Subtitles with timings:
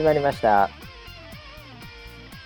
[0.00, 0.70] 始まりました。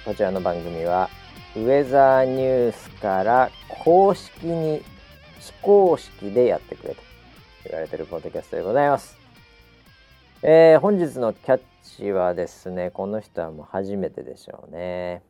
[0.05, 1.09] こちらの番組は
[1.55, 4.83] ウェザーニュースから公式に
[5.39, 7.03] 非公式でやってくれと
[7.67, 9.17] 言われてるポッドキャストでございます、
[10.43, 11.61] えー、本日のキャッ
[11.97, 15.23] チはですねこの人はもう初めてでしょうね。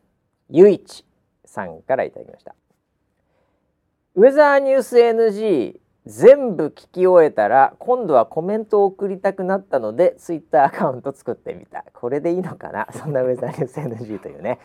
[0.48, 1.04] ゆいち
[1.44, 2.54] さんからいただきました。
[4.14, 11.84] ウェザーニュース NG 全部聞き終えたら今度はコメントを送りたくなったのでツイッターアカウント作ってみた。
[11.94, 12.86] これでいいのかな？
[12.92, 14.58] そんなウェザーニュース NG というね。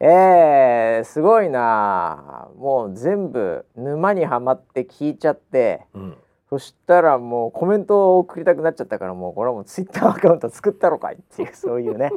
[0.00, 2.48] えー、すごいな。
[2.58, 6.16] もう全部沼にはまって聞いちゃって、うん、
[6.50, 12.10] そしたらもうコメントを送りたくなっちゃったからもうこれはもうツイッターアカウント作ったのかいっていうそういうね。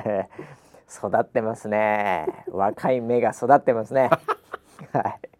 [0.88, 2.46] 育ってますね。
[2.48, 4.08] 若い芽が育ってますね。
[4.92, 5.33] はい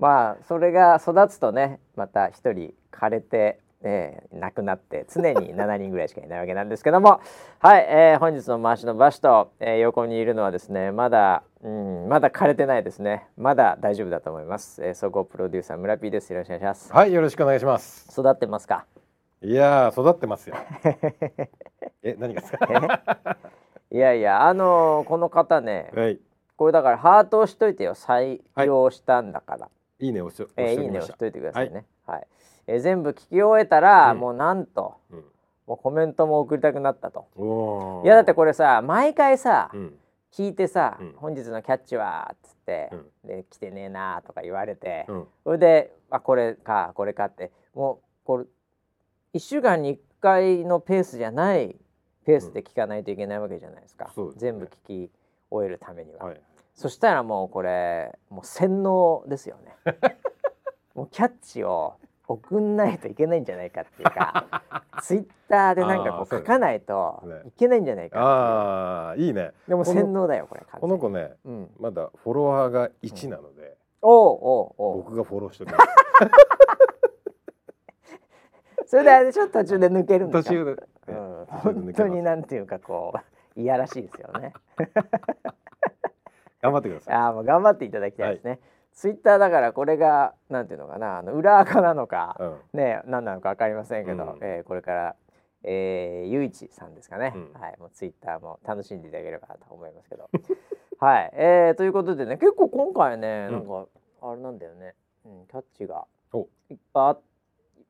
[0.00, 7.20] まあそれが育つとねまた一人枯れて、えー、亡くなって常に7人ぐらいしかいないわけなんですけども。
[7.60, 13.28] はい、えー、本日の回しの場所と、えー、横にいるのはですねまだ、うん、まだ枯れてないですね。
[13.36, 16.32] まだ大丈夫だと思います、えー、総合プロデューサー村 P です。
[16.32, 16.92] よろしくお願いします。
[16.92, 18.10] はいよろしくお願いします。
[18.18, 18.86] 育ってますか？
[19.42, 20.56] いや育ってますよ。
[22.02, 22.66] え何がですか？
[23.90, 26.18] いやいやあのー、この方ね、はい、
[26.56, 27.94] これだからハートをしといてよ。
[27.94, 31.84] 採用したんだから、はいいいね押しえー、いいね押しといてくださいね。
[32.06, 32.18] はい。
[32.18, 32.26] はい、
[32.66, 35.24] えー、全部聞き終えたら、うん、もうなんと、うん、
[35.66, 38.02] もうコメントも送りたくなったと。
[38.04, 39.94] いやだってこれさ毎回さ、うん、
[40.32, 42.90] 聞いてさ、本日のキャッチはっつって、
[43.24, 45.06] で来てねえなとか言われて、
[45.44, 48.44] それであこれかこれかってもうこれ
[49.32, 51.76] 一週間に一回のペースじゃない
[52.24, 54.10] ペースで聞かないといけないわけじゃないですか。
[54.14, 55.10] すね、全部聞き
[55.50, 56.26] 終えるためには。
[56.26, 56.40] はい
[56.80, 59.76] そしたらもうこれもう洗脳ですよね。
[60.96, 61.96] もうキャッチを
[62.26, 64.62] 送んないといけないんじゃないかっていうか
[65.02, 69.52] ツイッターでなんかこう書かないといけないんじゃないかああいいね。
[69.68, 75.86] でも洗脳だよこれこの子ね、うん、まだフォロワーが1なので、うん、おおお僕がフォローしておきます。
[78.88, 79.44] それであれちょ？
[79.44, 83.12] っと途中で抜けるんですか途中で、うん、本当になんていうかこ
[83.54, 84.54] ういやらしいですよね
[86.60, 87.14] 頑張ってください。
[87.14, 88.50] あもう頑張っていただきたいですね。
[88.50, 88.60] はい、
[88.92, 95.16] ツイッターだからこれがなんていうのかなあの裏垢なのか、うん、ね何なのかわかりませんけど、うん、えー、これから
[95.62, 100.28] えー、ゆいちさんですかね、うん、はいもうツイッターも楽しんでいただければと思いますけど。
[100.98, 103.86] はい、えー、ということでね結構今回ね、なんか
[104.20, 104.94] あれなんだよね、
[105.24, 106.04] うん、キャッチが
[106.68, 107.18] いっぱいあ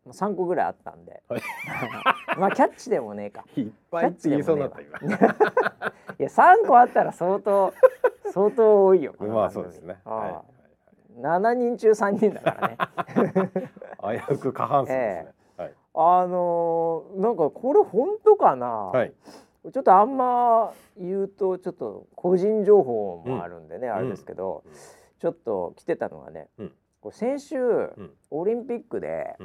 [0.09, 1.42] 3個ぐらいあったんで、はい、
[2.38, 3.44] まあキャッチでもねえか。
[3.56, 4.98] いっぱいって言いそうになった今。
[4.98, 7.72] いや3個あったら相当
[8.32, 9.14] 相当多いよ。
[9.18, 9.98] まあそうですね。
[10.04, 10.44] は
[11.16, 11.20] い。
[11.20, 14.20] 7人中3人だからね。
[14.28, 15.34] 危うく過半数ですね。
[15.56, 18.66] はい、あのー、なんかこれ本当かな？
[18.66, 19.12] はい。
[19.72, 24.72] ちょっとあんま言うとちょっと個人情報もあるんでね、うん、あれですけど、うん、
[25.18, 27.58] ちょっと来てたのがね、うん、こう先週、
[28.30, 29.36] オリンピックで、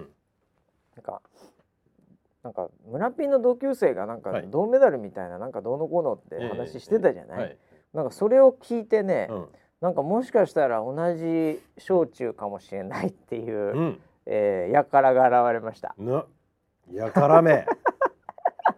[0.95, 1.21] なんか
[2.43, 7.57] なんか村ピンの同級生がなんか銅メダルみたいななんかどうのこうのって話してたじゃない。
[7.95, 9.47] はいなんかそれを聞いてね、うん、
[9.81, 15.95] なんかもしかしたら同じ小中かもしれないっていう、うん、えー、やからが現れました。
[16.91, 17.65] やからめ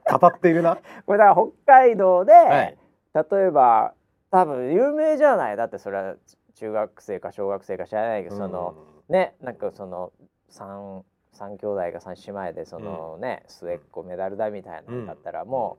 [0.09, 0.77] 語っているな。
[1.05, 2.77] これだから北海道で、はい、
[3.13, 3.93] 例えば
[4.31, 5.57] 多分有名じゃない？
[5.57, 6.15] だってそれは
[6.55, 8.75] 中学生か小学生か知らないけど、うん、その
[9.09, 10.11] ねなんかその
[10.49, 11.03] 三
[11.33, 15.77] 三兄弟が三姉妹でそのね、うん、末っ子メダルだみたいなのだったら、も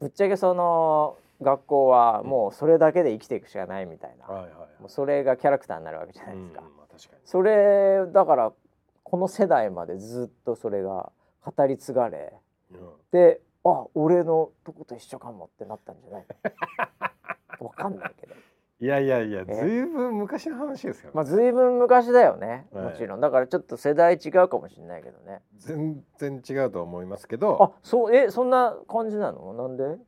[0.00, 6.60] うぶっちゃけその学校はもうそれだけで生きていくしかないみたいな、もうそれがキャラクターになるわけじゃないですか。
[6.60, 8.52] まあ、かそれだから
[9.02, 11.12] この世代までずっとそれが
[11.44, 12.34] 語り継がれ、
[12.72, 12.78] うん、
[13.10, 16.26] であ俺のとこと一緒かもってなったんじゃない？
[17.64, 18.34] わかんないけど。
[18.82, 25.42] いやいやいや、ずいぶん昔の話ですよ、まあ、ずいぶん昔だよね、もちろん、だからちょっと世代違うかもしれないけどね。
[25.58, 27.62] 全然違うと思いますけど。
[27.62, 29.98] あ、そう、え、そんな感じなの、なんで？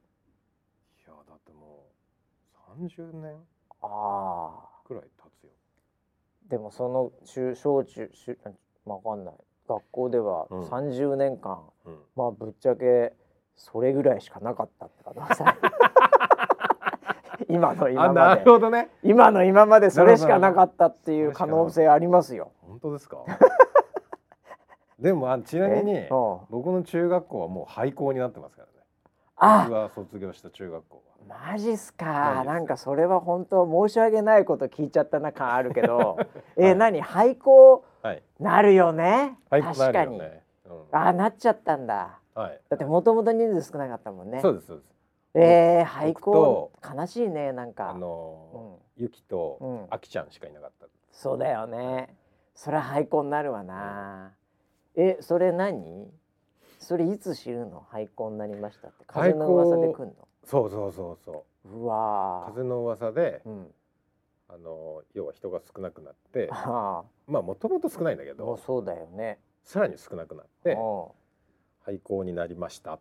[2.79, 3.35] 30年
[3.83, 4.51] あ
[4.85, 5.09] くらい経
[5.41, 5.51] つよ。
[6.49, 8.39] でもその中小中中
[8.85, 9.35] わかんない。
[9.69, 13.15] 学校では30年間、うん、まあぶっちゃけ
[13.57, 15.45] それぐらいしかなかったって可能性
[17.49, 18.15] 今の今まで。
[18.15, 18.91] なるほどね。
[19.03, 22.53] 今の今までそれしかなかったっていう可能性ありますよ。
[22.61, 23.25] 本当ですか？
[24.99, 26.07] でもあちなみに
[26.51, 28.69] 僕の中学校はもう廃校になってますから
[29.43, 31.49] ね僕が卒業した中学校は。
[31.53, 32.43] マジっすか。
[32.45, 36.19] なんかそれは本当申し訳ないこと聞いちゃったな感あるけど。
[36.57, 37.01] えー、何？
[37.01, 37.85] 廃校
[38.39, 42.19] なるよね、はい、確かに、ねうん、あなっちゃったんだ。
[42.35, 44.41] はい、だってもともと人数少なかったもんね。
[44.41, 44.93] そうですそうです。
[45.35, 47.91] ええー、廃校悲しいねなんか。
[47.91, 52.17] あのー、うん、ゆきとあきちゃんしかいなかった、そうだよね。
[52.55, 54.35] それは廃校になるわな、
[54.95, 56.13] えそれ何？
[56.83, 57.81] それいつ知るの？
[57.91, 59.05] 廃校になりましたって。
[59.07, 60.15] 風の噂で来んの？
[60.45, 61.69] そうそうそうそう。
[61.69, 63.75] うわ風の噂で、うん、
[64.49, 66.49] あの要は人が少なくなって
[67.29, 67.43] まあ。
[67.43, 69.39] もともと少ないんだけどそうだよね。
[69.63, 70.77] さらに少なくなって
[71.85, 72.99] 廃校になりました。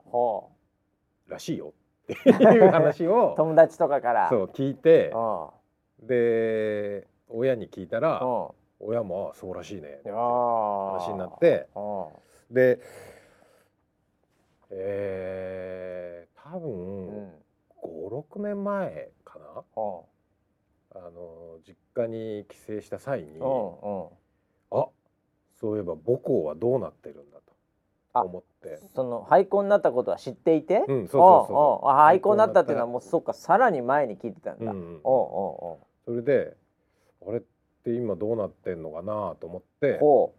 [1.27, 1.73] らしいよ
[2.03, 4.29] っていう話を 友達とかから。
[4.29, 5.11] そう聞いて
[5.99, 8.21] で親に聞いたら
[8.79, 11.67] 親もそうらしいねって話になって
[12.51, 12.79] で
[14.71, 17.31] えー、多分、うん、
[17.83, 20.01] 56年前かな、あ。
[20.93, 24.87] の実家に帰省した際に、あ
[25.59, 28.79] そういえば母校はどうなってるんだと思って。
[28.95, 31.87] その廃校になったことは知っていて、うん、そうそうそう。
[31.89, 36.55] あ廃校になったっていうのはもうそっかさらに前に聞いてたんだ、うんうん、おうおうそれで
[37.27, 37.41] あれっ
[37.83, 40.33] て今どうなってんのかなと思って行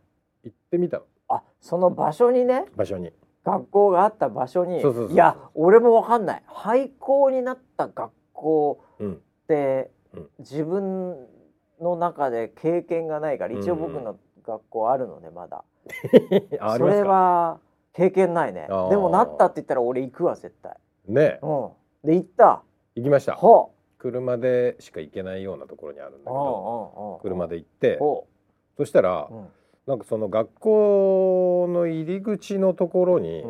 [0.49, 1.05] ってみたの。
[1.29, 2.67] あその場所にね？
[2.77, 3.13] 場所に
[3.45, 4.81] 学校があった場所に
[5.13, 6.43] いや俺もわかんない。
[6.47, 9.07] 廃校になった学校っ
[9.49, 11.27] て、うん、自分
[11.81, 14.17] の中で経験がないから一応僕の
[14.47, 15.65] 学校あるのでまだ。
[16.77, 17.59] それは
[17.93, 18.69] 経験ないね。
[18.91, 20.77] でもなったって言ったら俺行くわ絶対。
[21.09, 21.71] ねうん。
[22.05, 22.63] で行った。
[22.95, 23.35] 行きました。
[23.35, 27.19] ほ車でしか行けないようなところにあるんだけど。
[27.23, 27.99] 車で行って。
[28.77, 29.49] そしたら、うん
[29.87, 33.45] なんかその学校の入り口のところに、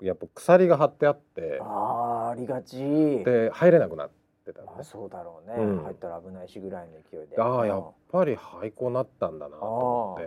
[0.00, 2.78] やっぱ鎖が張ってあってあありがち。
[2.78, 4.10] で入れなくなっ
[4.44, 4.68] てたね。
[4.82, 7.40] そうだろうね、うん、入ったら危ないしぐらいの勢いで。
[7.40, 10.24] ああやっぱり廃校なったんだなと思っ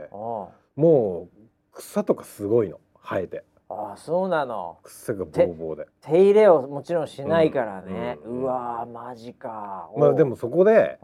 [0.76, 0.82] て。
[0.82, 2.80] もう草とかすごいの。
[3.02, 4.80] 生えてあそうなの。
[4.82, 5.88] 癖がボーボーで。
[6.02, 9.92] 手入れをもちろんしないからね、うん、うわマジか。
[9.96, 10.98] まあでもそこで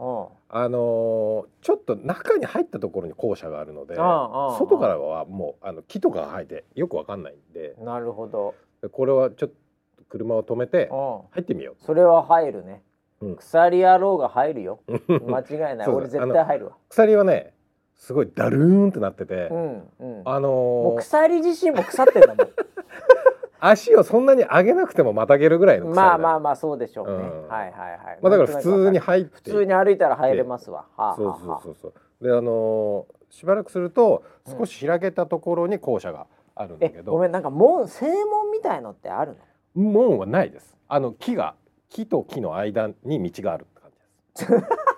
[0.48, 7.76] あのー、ちょっと中に入ったところに校舎があるので外からはもうあの木とかが生えてよくわかんないんで。
[7.78, 8.54] なるほど。
[8.90, 9.54] これはちょっと
[10.08, 11.84] 車を止めて入ってみよう。
[11.84, 12.82] それは入るね、
[13.20, 14.80] うん、鎖野郎が入るよ。
[15.08, 15.88] 間違いない。
[15.88, 16.72] 俺絶対入るわ。
[16.88, 17.54] 鎖はね
[17.96, 22.36] すごいダルーンってなってて、うんうん、あのー、もう鎖自身も腐ってんだもん。
[23.58, 28.18] 足をそんなに上げなくてもまたげるぐらいのまあまあまあそうでしょうね、うん、はいはいはい。
[28.20, 32.24] まあだから普通に入って普通に歩いたら入れますわ、はあ、そうそうそうそう。
[32.24, 39.36] であのー、しばらくすると少し開けたところに校舎があるんだけど、ごめんなんか門正門みたいのってある
[39.74, 39.90] の？
[39.90, 40.76] 門はないです。
[40.88, 41.54] あの木が
[41.88, 43.90] 木と木の間に道があるって感
[44.34, 44.66] じです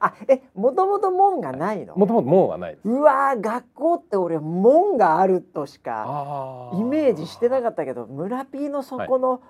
[0.00, 1.94] あえもともと門がないの？
[1.94, 2.88] もともと門はないです。
[2.88, 9.40] うわ学校って俺門があるとしかイメージしてなかったけど村ピーのそこの、はい、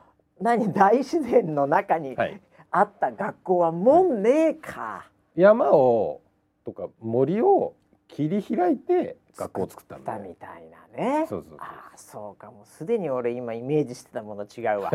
[0.41, 2.16] 何大自然の中に
[2.71, 6.21] あった学校は門ねえか、山を
[6.64, 7.75] とか森を
[8.09, 11.26] 切り開いて学校を作ったんだ、みたいなね。
[11.28, 12.50] そうそうあそうか。
[12.50, 14.90] もうすでに俺今イメージしてたもの違うわ。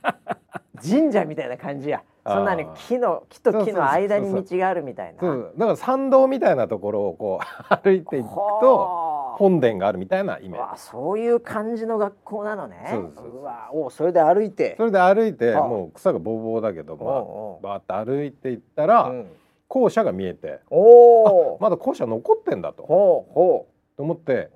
[0.82, 5.36] 神社みたいな感じやそんなに木の木と木の間に道があるみたいな。
[5.56, 10.82] だから参道みたいなところをこう歩いていくと本殿があるみたいなイメージ。
[10.82, 12.98] そういう感じの学校なのね。
[13.32, 14.74] うわおそれで歩いて。
[14.76, 19.26] それで歩いてもう草がぼうぼうだけどもバーッと歩いていったら、うん、
[19.68, 22.82] 校舎が見えておまだ校舎残ってんだと。
[22.82, 23.96] ほうほう。
[23.96, 24.50] と思って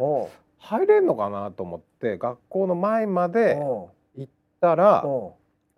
[0.59, 3.57] 入れんのかなと思って学校の前まで
[4.17, 4.29] 行っ
[4.61, 5.05] たら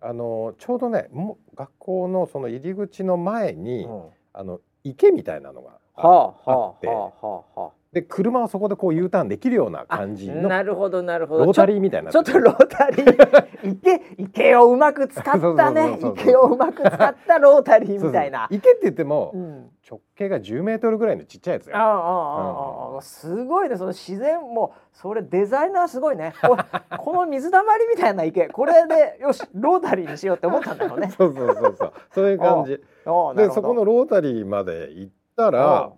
[0.01, 7.56] あのちょうどねも学校のその入り口の前に、うん、あの池みたいなのがあ,、あって、はあはあはあ、
[7.97, 11.47] で車はそこでこう U ターンできるような感じのなるほどなるほど。
[11.47, 12.13] ロータリーみたいな。
[12.13, 13.71] ちょっとロータリー。
[13.71, 15.99] 池 池をうまく使ったね。
[16.03, 18.49] 池をうまく使ったロータリーみたいな。
[18.51, 21.77] 池って言っても、うん、直径が10メートルぐらいのちっちゃいやつよ。
[21.79, 23.79] ああああ、うん、すごいね。
[23.79, 26.35] その自然もそれデザイナーすごいね。
[26.99, 28.49] この水たまりみたいな池。
[28.49, 31.11] これでよしロータリーにしようって思ったんだろうね。
[31.17, 31.93] そうそうそうそう。
[32.11, 32.73] そういう感じ。
[32.73, 35.93] でそこのロータリーまで行ったらあ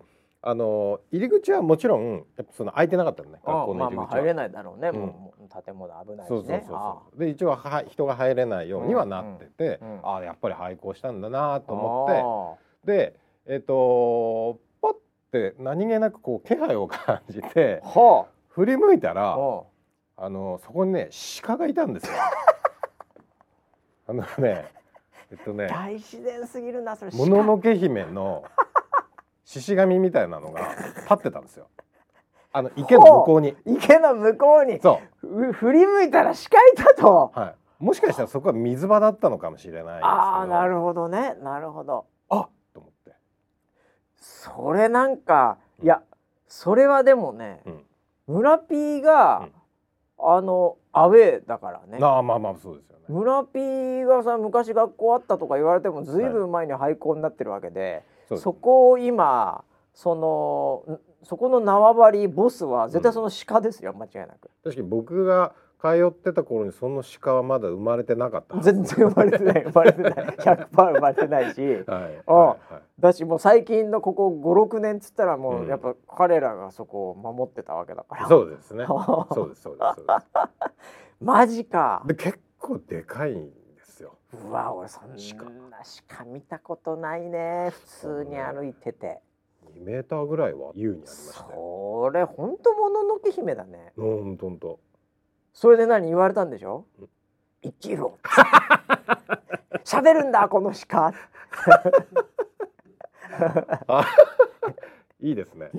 [0.55, 6.37] の入り口はもちろんやっぱその開いてなかったのね学校の入り口は、まあ、まあ入れないだろうね、うん、もう建物危ないしね。
[6.37, 12.91] そうそうそうで一応は人が入れないようにはなってて、うんうん、ああやっぱり廃校したんだなと思って。
[12.91, 14.93] でえっ、ー、とパッ
[15.31, 19.65] て何気なくこう気配を感じて、はあ、振り向いたら、は
[20.15, 21.09] あ、あのそこにね
[21.41, 22.13] 鹿がいたんですよ。
[24.07, 24.71] あのね
[25.31, 25.67] えっとね。
[25.67, 27.11] 大自然すぎるなそれ。
[27.11, 28.43] もののけ姫の
[29.49, 30.61] 獅子神みたいなのが
[31.09, 31.65] 立ってたんですよ。
[32.53, 33.57] あの池の向こうに。
[33.65, 34.79] 池の向こうに。
[34.79, 35.53] そう。
[35.53, 41.35] 振り向いたら鹿いたと、はい、もしかしたらそこは水場だったのかもしれないああなるほどね。
[41.41, 42.05] なるほど。
[42.29, 43.15] あと思って。
[44.17, 46.03] それなんか、いや
[46.47, 47.85] それはでもね、うん、
[48.27, 49.49] 村 P が、
[50.19, 51.97] うん、あのアウェーだからね。
[52.03, 53.05] あまあまあそうですよね。
[53.07, 58.03] 村 P がさ昔学校あったとか言われてもずいぶん前に廃校になってるわけで、はい、
[58.37, 64.49] そこを今そのそこの縄張りボスは絶対その鹿ですよ、うん、間違いなく。
[64.63, 69.63] 確かに僕が通ってた頃にその鹿はまだ生まれてなかった全然生まれてない。
[69.63, 70.13] 生まれてない。
[70.37, 71.83] 100%生まれてないし、はい
[72.25, 72.57] は
[72.99, 78.85] い、だしもう最近のここ56年っつったらもうやっぱ彼らがそこを守ってたわけだから、うん、そうですね。
[78.87, 80.05] そうですそうですそうです。
[81.21, 82.03] マジか。
[82.05, 83.49] で結構でかい
[84.33, 85.15] うわ俺そん
[85.69, 87.71] な鹿見たことないね。
[87.71, 87.81] 普
[88.23, 89.19] 通に歩いてて。
[89.75, 93.93] 2メーターぐらいは優にありました、それ本当もののけ姫だね。
[93.97, 94.79] うんほんと。
[95.53, 96.85] それで何言われたんでしょ？
[97.61, 98.17] 生きろ。
[99.83, 101.13] 喋るんだこの鹿。
[105.21, 105.69] いいですね。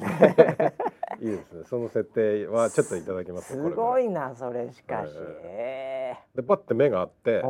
[1.20, 1.64] いいですね。
[1.64, 5.10] その設定はちょっといただきますすごいなそれしかし、
[5.42, 7.42] えー、でパッて目があって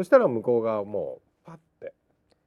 [0.00, 1.92] そしたら向こうがもうパッて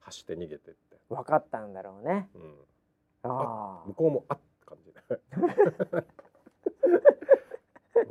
[0.00, 0.74] 走って逃げてって。
[1.08, 5.00] 分かったんだろうね、うん、あ向こうもあっ感じで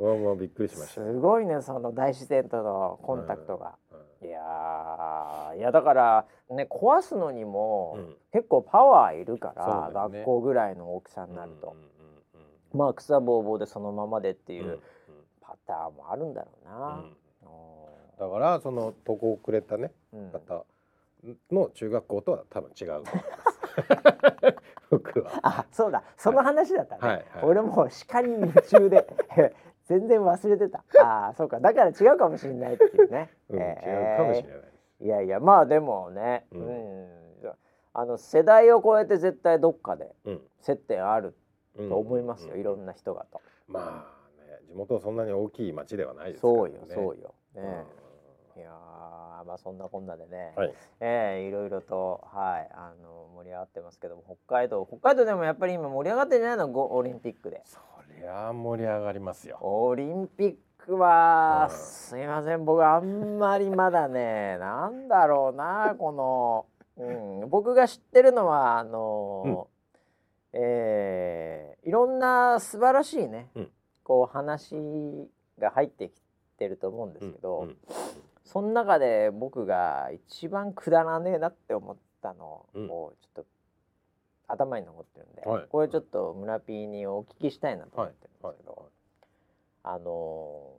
[0.00, 1.02] まあまあびっくりしました。
[1.02, 3.76] すごいねその大自然とのコンタクトが、
[4.22, 7.98] いやいやだからね壊すのにも、
[8.32, 11.76] 結構パワーいるから、ね、学校ぐらいの大きさになると、
[12.72, 14.80] まあ草ぼうぼうでそのままでっていう
[15.42, 17.04] パターンもあるんだろうな、
[18.18, 19.92] だからその投稿をくれたね、
[20.32, 20.64] 方
[21.50, 23.54] の中学校とは多分違うと思います。
[24.90, 25.32] 僕は。
[25.42, 26.02] あそうだ。
[26.16, 27.16] その話だったね、はい。
[27.16, 27.24] はい。
[27.36, 29.06] はい、俺も鹿に夢中で
[29.84, 30.84] 全然忘れてた。
[31.02, 31.60] ああそうか。
[31.60, 37.52] だから違うかもしれないっていうね、うん、えー、違うかもしれないいやいやまあでもね、うん、うん、
[37.92, 40.14] あの世代を超えて絶対どっかで
[40.60, 41.34] 接点ある
[41.76, 43.40] と思いますよ、うん、いろんな人がと。
[43.66, 46.58] まあね地元そんなに大きい町ではないですからね。
[46.58, 47.34] そうよそうよ。
[47.54, 47.84] ね、
[48.56, 48.70] いや
[49.46, 56.94] まあそんなこんなでね、はい、えー、いろいろとはいあの盛り上がってますけども北海道北海道でもやっぱり今盛り上がってるじゃないの？
[56.94, 57.62] オリンピックで。
[57.64, 57.78] そ
[58.16, 59.58] りゃ盛り上がりますよ。
[59.60, 62.64] オリンピックは、うん、すいません。
[62.64, 69.66] 僕あんまりまだね なんだろうなこの、うん、僕が知ってるのはあの、
[70.52, 73.70] うん、えー、いろんな素晴らしいね、うん、
[74.04, 74.76] こう話
[75.58, 76.22] が入ってき
[76.56, 77.76] てると思うんですけど、うん
[78.44, 83.46] その中で僕が一番くだらねえなって思ったのをちょっと
[84.46, 89.92] 頭に残ってるんで、はい、これちょっと村 P にお聞きしたいなと思ってるんですけど、はい。
[89.92, 90.74] はい、あの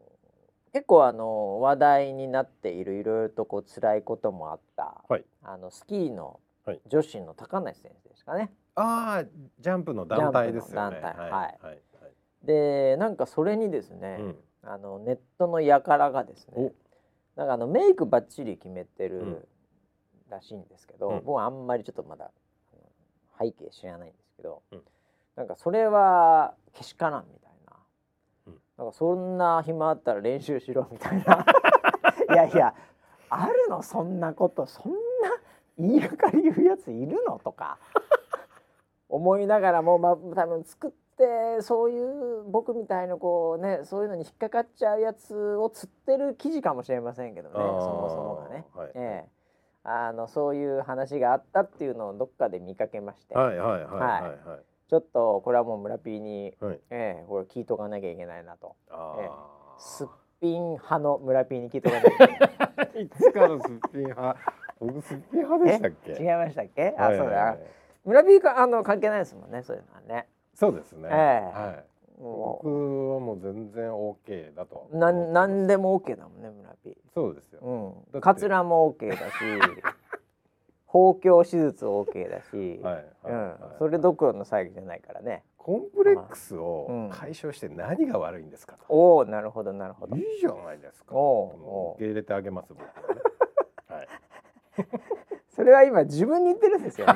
[0.74, 5.02] 結構あの話題になっているいろいろとこう辛いこともあった、
[5.42, 6.40] あのスキーの
[6.88, 8.52] 女子の高梨選手ですかね。
[8.76, 9.26] ああ
[9.60, 11.00] ジャンプの団体ですよね。
[11.00, 11.18] 団体。
[11.32, 16.74] はい、でなんかそれにですね、うん、あのネットの輩がですね
[17.36, 19.48] なんかあのメイクばっちり決めてる
[20.30, 22.32] らしいんですけど、うん、僕はあんまりちょっとまだ
[23.40, 24.82] 背景知らないんですけど、うん、
[25.36, 27.74] なんかそれはけしからんみたいな、
[28.48, 31.46] うん、なんかそんな暇あったら練習しろみたいな。
[32.34, 32.74] いやいや
[33.30, 34.98] あるのそんなことそんな
[35.78, 37.40] 言いがかり言うやついるの？
[37.40, 37.78] とか。
[39.08, 49.30] 思いながらもまあ多分作っってそういう僕みたいなこうねそういうのに引っかかっちゃうやつを釣ってる記事かもしれませんけどねそもそもがね、はい、ええ。
[49.88, 59.30] あのそういう話があったっていうのをどっかで見かけまして、はいはいはいはい、はい、ちょっとこれはもう村 P に、はい、ええこれ聞いとかなきゃいけないなと、ええ、
[59.78, 60.08] すっ
[60.42, 63.04] ぴん派の村 P に聞いとかなきゃいけない。
[63.06, 64.40] いつからすっぴん派？
[64.80, 66.24] 僕すっぴん派でしたっけ？
[66.24, 67.58] 違いましたっけ、あそうだ。
[68.06, 71.10] 村 P かあの関係ないですもんねそういうのはねそうですね。
[71.12, 71.84] えー、はい。
[72.18, 72.68] 僕
[73.14, 74.90] はもう全然 OK だと。
[74.94, 76.98] なんなんでも OK だもんね村 P。
[77.14, 77.60] そうですよ。
[78.14, 78.22] うん。
[78.22, 79.22] カツラも OK だし。
[80.88, 85.44] 包協手術 OK だし、はい、うん、それどころの騒ぎじゃないからね。
[85.58, 88.86] コンプレックスを解消して何が悪いんですかと。
[88.88, 90.16] おお、なるほどなるほど。
[90.16, 91.14] いいじゃないですか。
[91.14, 93.22] お受け入れてあげます僕は、ね。
[93.90, 94.08] はい。
[95.54, 97.14] それは今自分に言ってるんですよね。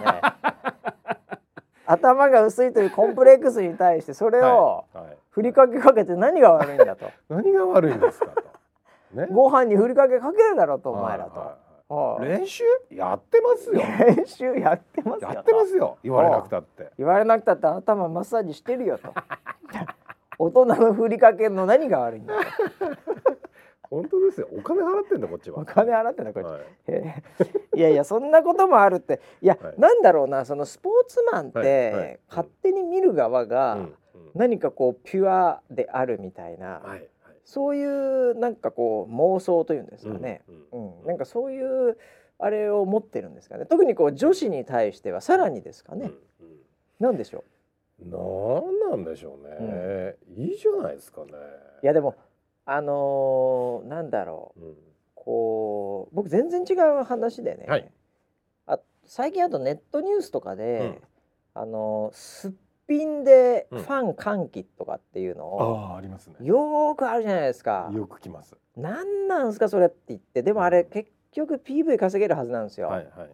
[1.91, 4.85] 頭が薄いというコンプレックスに対してそれを
[5.31, 7.09] 振りかけかけて何が悪いんだと。
[7.29, 8.43] 何が悪いんですかと。
[9.19, 12.19] ね、ご飯に振りかけかけるだろうとお前らと。
[12.21, 12.63] 練習？
[12.91, 13.81] やってますよ。
[14.15, 15.31] 練習やってますよ。
[15.33, 15.97] やってますよ。
[16.03, 16.91] 言われなくたって。
[16.99, 19.11] 言われなくたって頭マッサージしてるよと。
[20.37, 22.39] 大人のふりかけの何が悪いんだよ
[23.89, 24.47] 本当ですよ。
[24.51, 25.59] お金払ってんだこっちは。
[25.59, 29.19] お金払ってんだこっち、はい、いやいやそんなこともあるって。
[29.41, 33.95] いや、はい、なんだろうなそのスポーツマンって、はいはい、勝手に見る側が、うん、
[34.35, 37.07] 何かこうピュアであるみたいな、はい
[37.45, 41.97] そういうなんかこう妄想というんですかね、うん、うん、なんかそういう
[42.37, 43.65] あれを持ってるんですかね。
[43.65, 46.57] 特にこう女子に対してはさらにですかね、うんうん、
[46.99, 47.43] なんでしょ
[47.99, 48.07] う？
[48.07, 51.31] なんなんでしょうね、うん、いいじゃないですかね。
[51.81, 52.13] いやでも
[52.71, 54.75] あのー、なんだろう、うん、
[55.15, 57.91] こう僕全然違う話でね、はい、
[58.67, 60.79] あ最近あとネットニュースとかで、
[61.55, 62.51] うん、あのー、すっ
[62.87, 66.35] ぴんでファン歓喜とかっていうのを、あありますね。
[66.41, 67.89] よくあるじゃないですか。
[67.93, 68.55] よく来ます。
[68.77, 70.43] なんなんですかそれって言って。
[70.43, 73.29] でもあれ結局 PV 稼げるはずなんですよ、はいはいはい、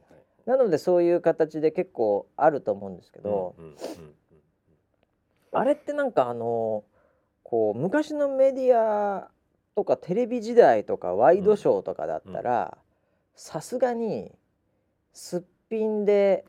[0.46, 3.80] なのでそういう形で結構あると思うんですけど、うんうんうんうん、
[5.52, 6.84] あれってなんかあの
[7.46, 9.30] こう昔のメディア
[9.76, 12.78] とかテレビ時代とかワイドショーとかだったら
[13.36, 14.32] さすがに
[15.14, 16.44] すっぴんで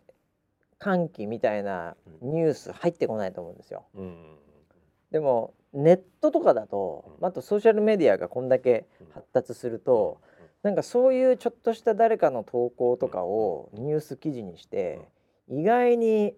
[0.78, 3.84] 歓喜みたいなニュース入ってこないと思うんですよ。
[3.94, 4.36] うん、
[5.10, 10.20] でもネットとかだと、あとソーシャルメディアがこんだけ発達すると、
[10.62, 15.00] なんかそういうちょっとした誰かの投稿とかをニュース記事にして
[15.48, 16.34] 意外に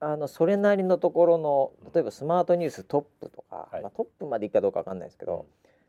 [0.00, 5.46] あのそれなりのところの例えばスマートニューストップとか、はい、まあ、トップまでいくかどうか分かんないですけど、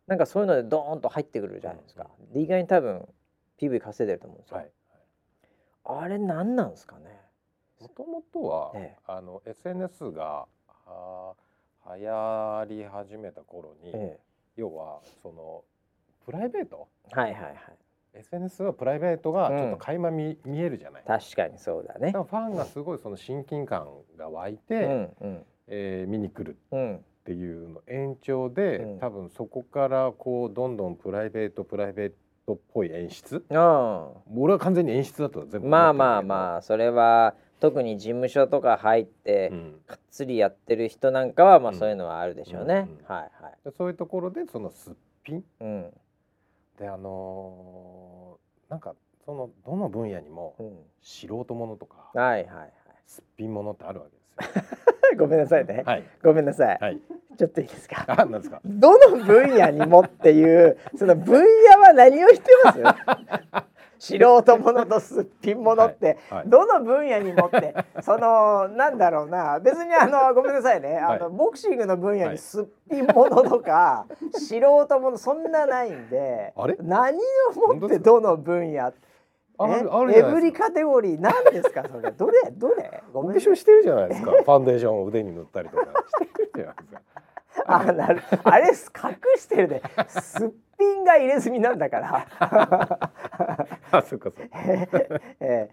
[0.08, 2.08] なんかそういうのでドーンと入ってくるじゃないですか。
[2.34, 3.08] で意外に多分
[3.60, 4.58] PV 稼いでると思うんですよ。
[4.58, 4.72] はい、
[6.04, 7.20] あれ何なんですかね？
[7.82, 10.46] もともとは、ええ、あの SNS が
[10.86, 11.34] あ
[11.98, 14.20] 流行り始めた頃に、え、
[14.56, 15.64] 要はその
[16.26, 17.56] プライベート、はいはいはい、
[18.18, 21.04] SNS はプライベートがちょっと垣間見,、見えるじゃない。
[21.06, 22.12] 確かにそうだね。
[22.12, 32.12] ファンがすごいその親近感が湧いて、うんうん、えー、見に来るっていうの延長で、うん、多分そこからこうどんどんプライベートプライベー
[32.46, 33.44] トっぽい演出。
[33.50, 35.68] 俺は完全に演出だと全部。
[35.68, 43.54] まあまあまあそれは特に事務所とか入って、うん、かっつりやってる人なんかはまあそういうのはあるでしょうね、うんうん、はいはい。
[43.78, 45.94] そういうところでそのすっぴん、うん、
[46.80, 50.56] であのー、なんかそのどの分野にも
[51.02, 52.74] 素人ものとか、はいはいはい、
[53.06, 54.12] すっぴんものってあるわけ
[54.46, 54.64] ですよ。
[55.18, 57.00] ごめんなさいね、はい、ごめんなさい、はい、
[57.38, 58.04] ちょっといいですか？
[58.08, 58.60] あなんですか？
[58.66, 62.80] どの分野にもっていうその分野は何を言ってます？
[64.00, 69.60] 素人ものとすっぴんものって、どの分野にもって そのなんだろうな。
[69.60, 70.98] 別にあの ごめんなさいね。
[70.98, 77.18] あの、ボクシングの分野にすっぴんものとか、素人ものそんなないんで何
[77.68, 78.92] をもってどの分野？
[80.14, 81.84] エブリカテゴリー何ですか？
[81.90, 82.12] それ。
[82.12, 82.52] どれ？
[82.52, 83.02] どれ？
[83.14, 84.32] ごめんしてるじゃないですか。
[84.36, 87.02] ファンデーションを腕に塗ったりとかしてるじゃないですか。
[87.68, 88.22] あなる。
[88.44, 88.74] あれ隠
[89.38, 89.82] してるで。
[90.10, 92.28] すっぴんが入れ墨なんだから。
[93.92, 94.60] あそっかそっか、
[95.40, 95.70] え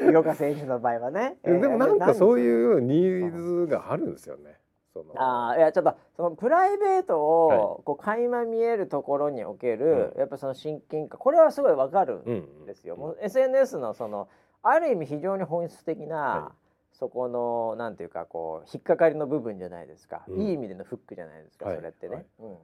[0.00, 4.58] ー、井岡選手の場合はね、えー、でもなんかそういうニーズがあるんですよね。
[4.92, 5.14] その。
[5.16, 14.28] あいやちょっとそのプライベートをこう垣間見えるところにおける、やっぱその親近感これはすごいわかるんですよ、うん、もう SNS のその
[14.62, 16.62] ある意味非常に本質的な、はい。
[16.92, 22.14] そこのなんていうかこう引っかかりの部分じゃないですか、うん、いい意味でのフックじゃないですか、はい、それってね。
[22.14, 22.56] はい、うん、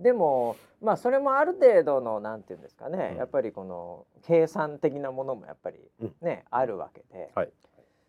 [0.00, 5.78] でもまあそれもある程度のなんていうんですかね、うん、やっぱりこの計算的なものもやっぱり
[6.22, 7.50] ね、うん、あるわけで、はい、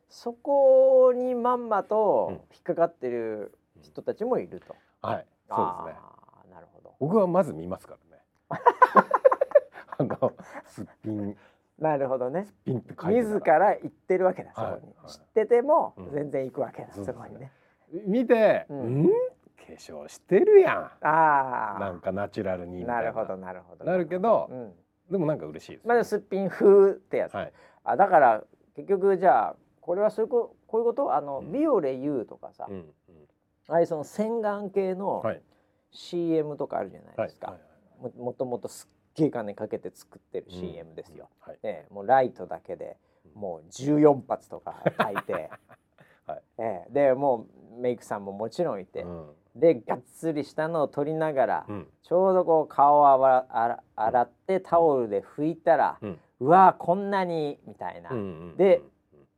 [0.10, 4.76] そこにまんまと引っかかってる人たちもいると。
[5.02, 6.54] はい、そうですね。
[6.54, 6.94] なるほど。
[7.00, 8.24] 僕はまず見ますからね。
[9.98, 10.34] あの
[10.68, 11.36] すっぴん。
[11.80, 12.48] なるほほどね。
[12.66, 17.52] 自ら言ってるわけだ、そこに、はい、知ってても全然行くわけだ、うん、そこにね。
[18.06, 19.10] 見て、うん、
[19.68, 20.92] 化粧してるやん。
[21.02, 23.02] あなんかナチュラルにな。
[23.02, 23.86] るほどなるほど。
[23.86, 24.74] なるけど、うん、
[25.12, 28.44] でもなんか嬉しいです、まあすっぴん風ってやつ、はい、あだから
[28.76, 31.14] 結局じゃあこれはそういうここういうこと？
[31.14, 32.86] あの、ビオレ U とかさ、うんうん、
[33.68, 35.24] ああいうその洗顔系の
[35.92, 37.60] CM とかあるじゃないですか、はい
[38.04, 41.30] はい、ももともとすっげえ金かけて作ってる CM ですよ。
[41.46, 41.52] うん。
[41.52, 42.98] はい、ね、もうライトだけで
[43.34, 45.50] もう14発とか炊いて、
[46.26, 46.42] はい。
[46.58, 47.48] えー、でも
[47.78, 53.26] うメイクさんももちろんいて、うん、でがっつりしたのを取りながら、うん、ちょうどこう顔を
[53.96, 58.12] 洗ってタオルで拭いたら、うん、うわこんなにみたいな。
[58.58, 58.82] で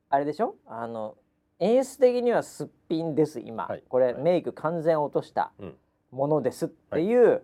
[0.10, 0.56] あれでしょ？
[0.68, 1.16] あの
[1.60, 5.52] 演出的にはすっぴんです今、はい、これ、はい、メイク完全落とした
[6.12, 7.42] ものですっていう、はい。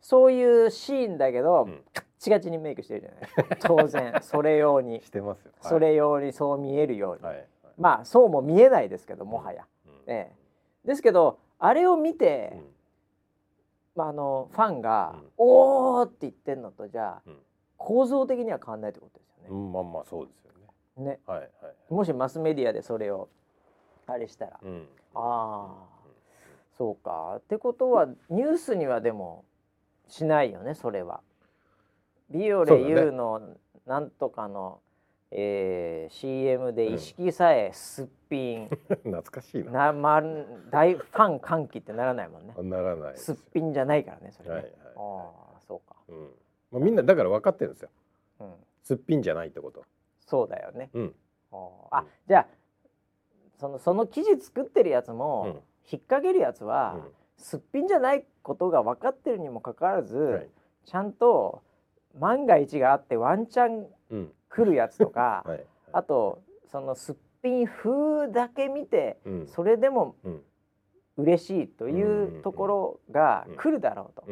[0.00, 3.16] そういうシーンだけど、うん、カッチガチにメイクしてるじゃな
[3.54, 5.00] い 当然それ用に。
[5.02, 7.46] してますよ、はい、それ用にそう見えるように、はい、
[7.78, 10.36] まあそうも見えないですけどもはや、うん、ね、
[10.84, 12.60] ですけどあれを見て、
[13.96, 17.30] まあ、あのファンが「おお!」って言ってんのとじゃあ、
[17.78, 19.48] 構造的には変わんないってことですよね。
[19.48, 20.52] うん、まあまあそうですよ
[20.98, 21.04] ね。
[21.04, 21.50] ね、はいはい、
[21.88, 23.30] もしマスメディアでそれを
[24.06, 25.86] あれしたら、うん、ああ、
[26.76, 27.36] そうか。
[27.38, 29.46] ってことはニュースにはでも
[30.06, 31.22] しないよねそれは。
[32.28, 33.40] ビオレ U の
[33.86, 34.83] なんとかの、ね
[35.36, 38.68] えー、CM で意識さえすっぴん、
[39.02, 39.92] 懐かしいな。
[39.92, 40.22] な、ま、
[40.70, 42.54] 大ファン歓喜ってならないもんね。
[42.56, 46.30] ならないすっぴんじゃないからねそれね、はいはいはい、ああそうか、うん。
[46.70, 47.90] まあ、みんなだから分かってるんですよ、
[48.40, 49.82] うん、すっぴんじゃないってこと。
[50.20, 51.14] そうだよね、うん、
[51.90, 52.46] あじゃあ
[53.58, 55.50] そのその記事作ってるやつも、うん、
[55.90, 60.48] 引っ掛けるやつは、うん、すっぴんじゃないことが分かってるにもかかわらず、はい、
[60.86, 61.62] ちゃんと
[62.18, 63.86] 万が一があってワンチャン
[64.48, 70.16] 来るやつとか、 はい、あとそのすっぴん風だけ見て、それでも
[71.16, 74.22] 嬉しいというところが来るだろう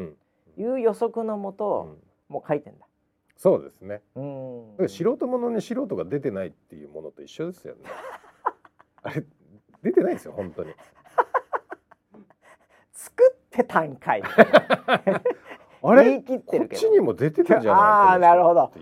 [0.57, 2.87] という予測のもと、もう書いてんだ。
[3.37, 4.03] そうですね。
[4.15, 4.89] うん。
[4.89, 7.81] 素人ものに素人が出てないっていうものと一緒ですよね。
[9.03, 9.25] あれ
[9.83, 10.73] 出てないですよ本当に。
[12.93, 14.23] 作ってたんかい。
[15.83, 16.21] あれ？
[16.23, 17.83] こっちにも出てたじゃない？
[17.83, 18.73] ああなるほど。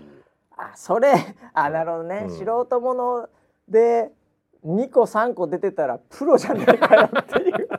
[0.57, 1.13] あそれ
[1.53, 3.29] あなるほどね、うん、素人もの
[3.67, 4.11] で
[4.63, 7.69] 2個3個出てたらプロじゃないかなってい う。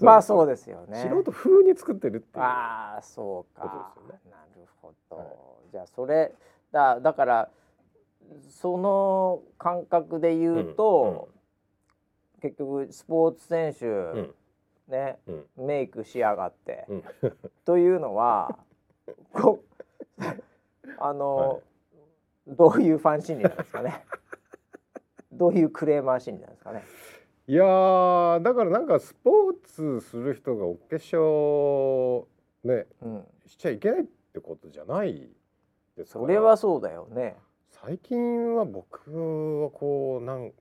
[0.00, 1.06] まあそうですよね。
[1.08, 2.44] 素人風に作ってるっていう。
[2.44, 3.94] ああそうか。
[4.08, 5.16] ね、なるほど。
[5.16, 5.26] はい、
[5.70, 6.32] じゃあそれ
[6.72, 7.50] だだから
[8.48, 11.28] その感覚で言うと、
[12.36, 14.34] うん、結局スポーツ選手、うん、
[14.92, 16.86] ね、うん、メイクしやがって、
[17.64, 18.56] というのは
[19.32, 19.64] こ
[20.98, 21.60] あの、はい、
[22.46, 24.04] どういうファン心理なんですかね。
[25.32, 26.84] どういうクレーマー心理なんですかね。
[27.48, 27.64] いや
[28.40, 32.24] だからなんかスポーツする人がお化粧
[32.62, 35.28] ね、うん、しちゃいけないってことじゃない
[35.96, 37.36] ですそれはそうだよね
[37.70, 39.10] 最近は僕
[39.62, 40.52] はこうなん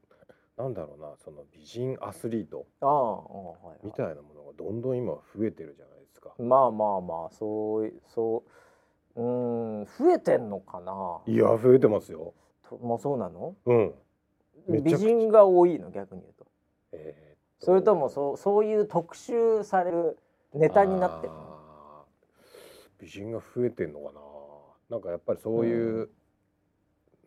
[0.62, 2.68] なんだろうなその美人アスリート
[3.84, 6.36] みたいなものがどんどん今増えてるじゃないですか。
[6.38, 8.44] まあまあまあそうそ
[9.16, 11.22] ううん増えてんのかな？
[11.26, 12.36] いや増えてますよ。
[12.84, 13.56] まあそうなの？
[13.66, 13.94] うん。
[14.70, 16.46] 美人が多いの逆に言うと。
[16.92, 20.20] えー、それともそうそういう特集される
[20.54, 21.34] ネタになってる
[23.00, 24.22] 美人が増えてんのかな？
[24.92, 26.10] なんかやっぱりそういう、うん、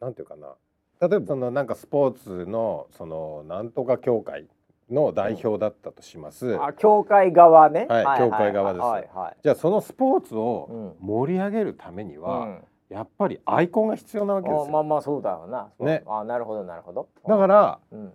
[0.01, 0.55] なんていうかな？
[1.01, 4.47] 例えばそのなんかスポーツのそのなんとか協会
[4.91, 6.59] の代表だったとします。
[6.61, 7.87] あ、協会側ね。
[7.89, 8.83] はい、協会側です。
[8.83, 14.67] はいはい、じゃあそのスポーツを盛り上げるためには、うん、やっぱりアイコンが必要なわけですよ。
[14.71, 15.71] まあまあそうだよな。
[15.81, 16.03] ね。
[16.07, 17.09] あ、なるほどなるほど。
[17.27, 18.13] だから、うん、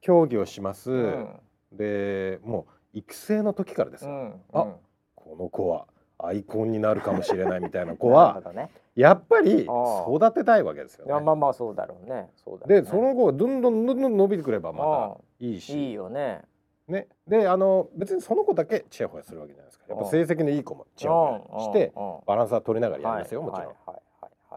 [0.00, 0.92] 競技をします。
[0.92, 1.28] うん、
[1.72, 4.38] で、もう育成の時からですよ。
[4.52, 4.66] あ、
[5.14, 5.86] この子は
[6.18, 12.30] アイコンになるかもしれないみたいな子は ね、やっぱり育てたいわけですよ、ね、まあまあそうだろうね。
[12.36, 15.88] そうだ、ね、でその後どんどんどんどん伸びてくればまたいいし。
[15.88, 16.42] いいよね。
[16.86, 19.86] ね、であの別にその子だけチヤホヤするわけじゃないですか。
[19.88, 21.92] やっぱ成績のいい子もチヤホヤして
[22.26, 23.74] バランスは取りながらやりますよもちろん。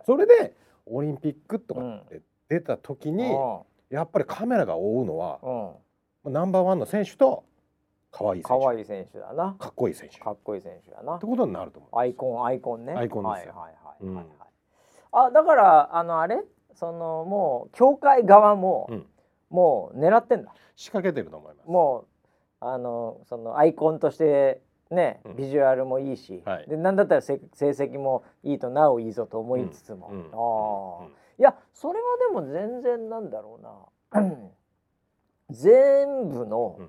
[0.05, 0.53] それで
[0.85, 3.33] オリンピックとかって出た時に
[3.89, 5.39] やっぱりカメラが追うのは
[6.25, 7.43] ナンバーワンの選手と
[8.11, 8.63] 可愛い選手。
[8.63, 9.55] 可愛い選手だな。
[9.59, 10.19] かっこいい選手。
[10.19, 11.15] かっこいい選手だな。
[11.15, 11.97] ってことになると思う。
[11.97, 12.93] アイコンアイコンね。
[12.93, 13.53] アイコンですよ。
[13.55, 14.47] はいはいはいはい、はい
[15.13, 16.43] あだからあのあれ？
[16.75, 19.05] そのもう協会側も、うん、
[19.49, 20.53] もう狙ってんだ。
[20.75, 21.67] 仕掛けてると思います。
[21.67, 22.05] も
[22.61, 31.07] うあのそのアイコンとしてね、ビジュアルもいいし、はい、でなんだったら成績もいいとなおいいぞと思いつつも、ああ、
[31.39, 33.59] いやそれはでも全然なんだろ
[34.13, 34.21] うな
[35.49, 36.79] 全部の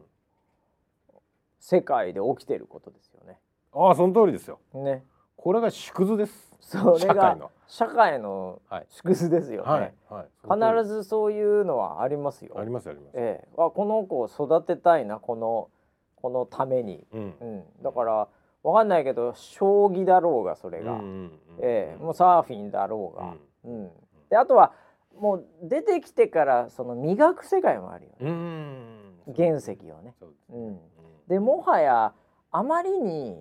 [1.58, 3.38] 世界で起きてることですよね。
[3.72, 4.58] ああその通りですよ。
[4.74, 5.04] ね。
[5.36, 6.56] これが縮図です。
[6.60, 8.60] それが社会の。
[8.88, 12.58] 縮図ですよね、はいはい、必ずそういうのはありますよ。
[12.58, 13.12] ありますあります。
[13.14, 15.68] ええ、あこの子を育てたいなこの
[16.16, 18.28] このために、うん、うん、だから
[18.62, 21.30] わかんないけど将棋だろうがそれが、うんうんうん、
[21.62, 23.90] ええ、もうサーフィンだろうが、うん、うん、
[24.30, 24.72] であとは
[25.18, 30.14] もう出てきてからその磨く世界もあるよね、原石をね。
[30.50, 30.80] うん、
[31.28, 32.14] でもはや
[32.50, 33.36] あまりに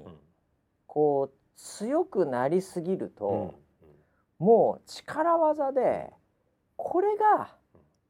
[0.85, 3.55] こう強くなりすぎると、
[4.37, 6.11] もう力技で
[6.75, 7.55] これが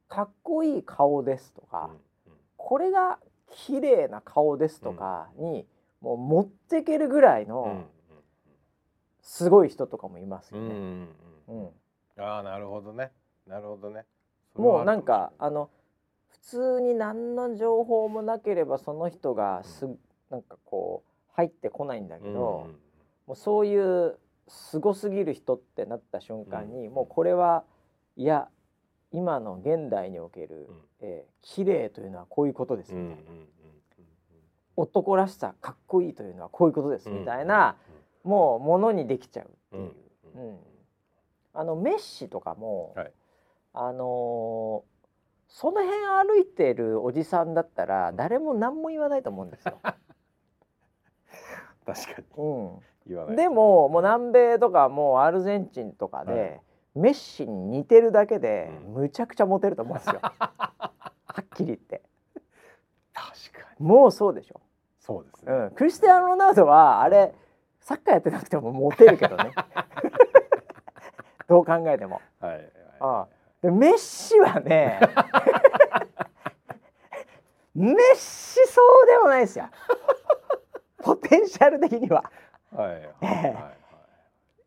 [0.08, 1.90] かっこいい顔ですとか、
[2.56, 3.18] これが
[3.50, 5.66] 綺麗な顔ですとかに、
[6.00, 7.84] もう持っていけるぐらいの
[9.22, 10.74] すごい人とかもいますよね。
[11.48, 11.70] うん。
[12.18, 13.12] ああなるほどね。
[13.46, 14.04] なるほどね。
[14.54, 15.77] もうなんかあの普
[16.48, 19.98] 通に何の情報もなければその人がす、うん、
[20.30, 27.64] なんかこう入ってこないんだけど、うん、もうそういうすごすぎる人ってなった瞬間に、うん、もうこれは
[28.16, 28.48] いや
[29.12, 30.76] 今の現代における、うん。
[31.00, 33.22] えー、綺麗というのはこういうことですみたいな、
[34.76, 37.76] 男らしさかっこいいというのはこういうことですみたいな、
[38.24, 39.92] もうものにできちゃうっていう。
[40.34, 40.56] うん。
[41.54, 43.12] あのメッシとかも、はい、
[43.72, 44.97] あのー
[45.48, 49.78] その辺歩いてるおじさんだったら誰も何も言わないと思うんですよ。
[51.84, 52.26] 確かに、
[53.16, 56.60] うん、でももう南米とかもうアルゼンチンとかで、はい、
[56.94, 60.20] メッシに似てるだけで、むちゃくちゃモテると思うんですよ。
[60.20, 60.82] は
[61.40, 62.02] っきり言って。
[63.14, 63.86] 確かに。
[63.86, 64.60] もうそうでしょ。
[65.00, 65.52] そうですね。
[65.52, 67.34] うん、クリスティアーノ・ロナウドはあれ
[67.80, 69.52] サッカーやってなくてもモテるけどね。
[71.48, 72.20] どう考えても。
[72.38, 75.00] はい、はい、ああでメッシはね
[77.74, 79.66] メッシそうでもないですよ。
[80.98, 82.30] ポテンシャル的には。
[82.74, 83.78] はいはい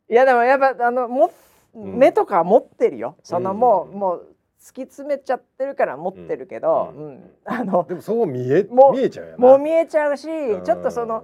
[0.10, 1.32] いやでもやっぱあのも、
[1.74, 7.32] 目とか持ってるよ、そのもう、もう突き詰めちゃってるから持ってるけど、うん。
[7.46, 11.24] あのでもそう見えも見えちゃうよもう見えちゃうし、ちょっとその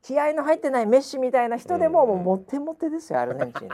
[0.00, 3.68] 気合の入ってないメッシみたいな人でも、もうモテモテですよアルゼンチン。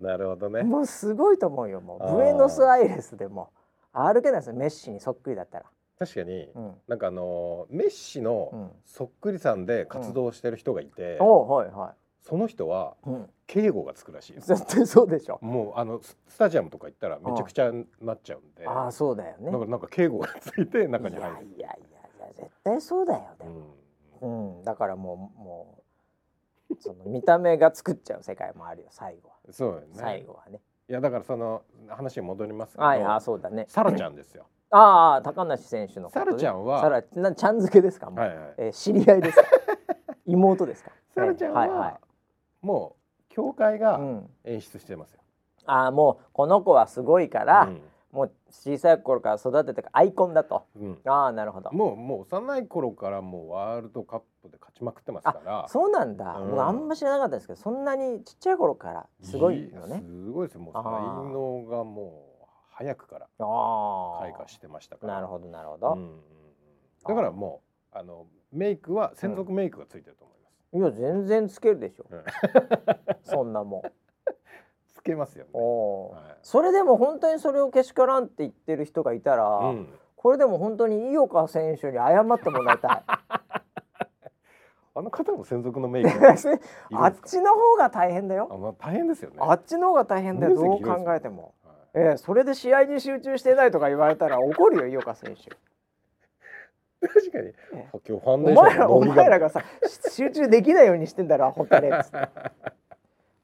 [0.00, 0.62] なるほどね。
[0.62, 2.16] もうすごいと思うよもう。
[2.16, 3.50] ブエノスアイレスでも
[3.92, 5.64] 歩けないですメッシにそっくりだったら。
[5.98, 11.94] 確かに、うん、なんかあのメッシのそっくりさんで活動してる人がいて、うん、はいはい。
[12.20, 12.94] その人は、
[13.46, 15.38] 敬語がつくらしい絶対そうでしょ。
[15.40, 18.66] もうあのスタジアムとか行ったらめちゃくちゃなっちゃうんで。
[18.66, 19.46] ああそうだよね。
[19.50, 21.46] だからなんか敬語がついて中に入る。
[21.56, 23.76] いやいやいやいや絶対そうだよでも、
[24.20, 25.82] うん、うん、だからもうも
[26.70, 29.86] うその見た目が作っちゃう世界もあるよ最後はそうね。
[29.92, 30.60] 最後はね。
[30.88, 33.66] いやだからその話に戻りますけどはいあそうだね。
[33.68, 34.46] サラちゃんですよ。
[34.70, 39.44] ああ高梨選手の、ね、サラちゃんはサラなちゃん付けですかもう、はいはい、えー、知り合いですか？
[40.26, 40.90] 妹ですか？
[41.14, 43.98] サラちゃんは、はいはい、もう教会が
[44.44, 45.20] 演出してますよ、
[45.66, 47.82] うん、ああもうこの子はすごいから、うん。
[48.10, 51.70] もう小さい頃から育ててアイコンだと、うん、ああなるほど。
[51.72, 55.66] もうもう幼い頃からもうワールドカップで勝ちまくってますから。
[55.68, 60.02] そうなんだ、うん、もうあんま知らなかったですけどそんなにちっちゃい頃からすごいのね。
[60.04, 63.26] すごいですもう才能がもう早くから
[64.20, 65.14] 開花してましたから。
[65.14, 66.20] なるほどなるほど、うん、
[67.06, 70.38] だからもうあのメイクは専属メイクがついてると思い
[70.80, 72.06] ます、いや全然つけるでしょ、
[73.22, 73.82] そんなもん。
[74.94, 83.02] つけますよ、ね、はい、それでも本当にそれをけしからんって言ってる人がいたら、うん、これでも本当に井岡選手に謝ってもらいたい。
[84.98, 86.10] あの方も専属のメイク
[86.92, 88.48] あっちの方が大変だよ。
[88.50, 89.36] あ、まあ、大変ですよね。
[89.38, 90.56] あっちの方が大変だよ。
[90.56, 91.54] どう考えても。
[91.64, 95.50] はい、えー、それで試合に集中してないとか言われたら怒るよ井岡選手。
[97.06, 97.52] 確かに。
[97.72, 99.62] 今日ファンデーションお前らお前らがさ
[100.10, 102.28] 集中できないようにしてんだろほったれっつって。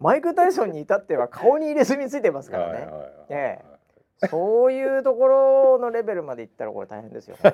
[0.00, 2.88] マイク・タイソンに至っては顔に入れ墨ついてますからね。
[3.28, 3.62] え
[4.22, 7.52] え、そういうところのレベルまでいったらこれ大変ですよ、ね。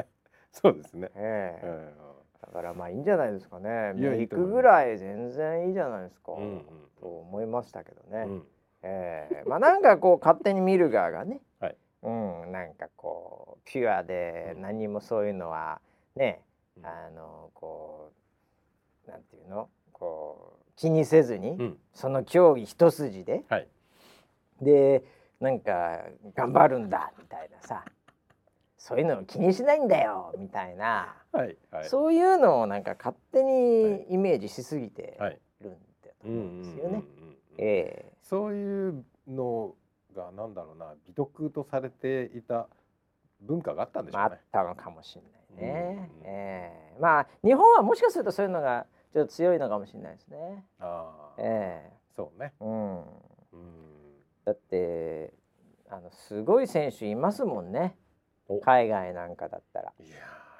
[0.50, 1.10] そうですね。
[1.14, 2.13] ええ
[2.46, 3.94] だからまあいいんじゃないですかね。
[3.96, 6.32] 行くぐらい全然いいじゃないですか。
[6.32, 6.62] うんうん、
[7.00, 8.24] と思いましたけどね。
[8.26, 8.42] うん、
[8.82, 9.44] ええ。
[9.46, 12.52] まあなんかこう勝手に見る側がね、はい、うん。
[12.52, 15.80] なんかこうピュアで何もそういうのは
[16.16, 16.42] ね、
[16.82, 18.10] あのこ
[19.06, 19.68] うなんていうの？
[19.92, 23.68] こう気にせずに、うん、その競技一筋で、はい、
[24.60, 25.04] で
[25.40, 26.00] なんか
[26.34, 27.84] 頑張るんだみたいなさ
[28.84, 35.18] そういうのを気にしないんだよみたいな、はいはい、そういうのをなんか勝手にイメージしすぎて
[35.62, 37.02] るんだと思うんですよね。
[38.20, 39.74] そういうの
[40.14, 42.68] がなんだろうな美徳とされていた
[43.40, 44.28] 文化があったんでしょうね。
[44.32, 45.22] あったのかもしれ
[45.56, 46.10] ないね。
[46.22, 50.62] えー、まあ日本はもしかするとそういうのがちょっと強いのかもしれないですね。
[50.78, 52.52] ああ、ええー、そうね。
[52.60, 52.98] うん。
[52.98, 53.04] うん、
[54.44, 55.32] だって
[55.88, 57.96] あのすごい選手いますもんね。
[58.62, 59.92] 海外なんかだったら。
[60.00, 60.16] いや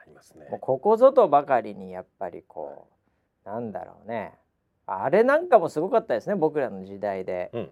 [0.06, 0.46] いますね。
[0.50, 2.88] もうここぞとばかりにやっぱりこ
[3.44, 4.34] うなんだろうね。
[4.86, 7.50] あれなんかもすごかったですね僕らの時代で。
[7.52, 7.70] うん。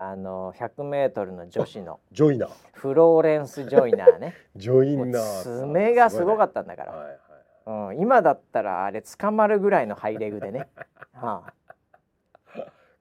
[0.00, 1.98] あの100メートルの女子の。
[2.12, 2.50] ジョイナー。
[2.72, 4.34] フローレンス・ジョイナーね。
[4.54, 7.18] ジョイナー爪がすごかったんだから、はいはい、
[7.94, 10.68] うん、今だったらあれ捕まるぐらいのハイレグでね、
[11.14, 11.52] はあ、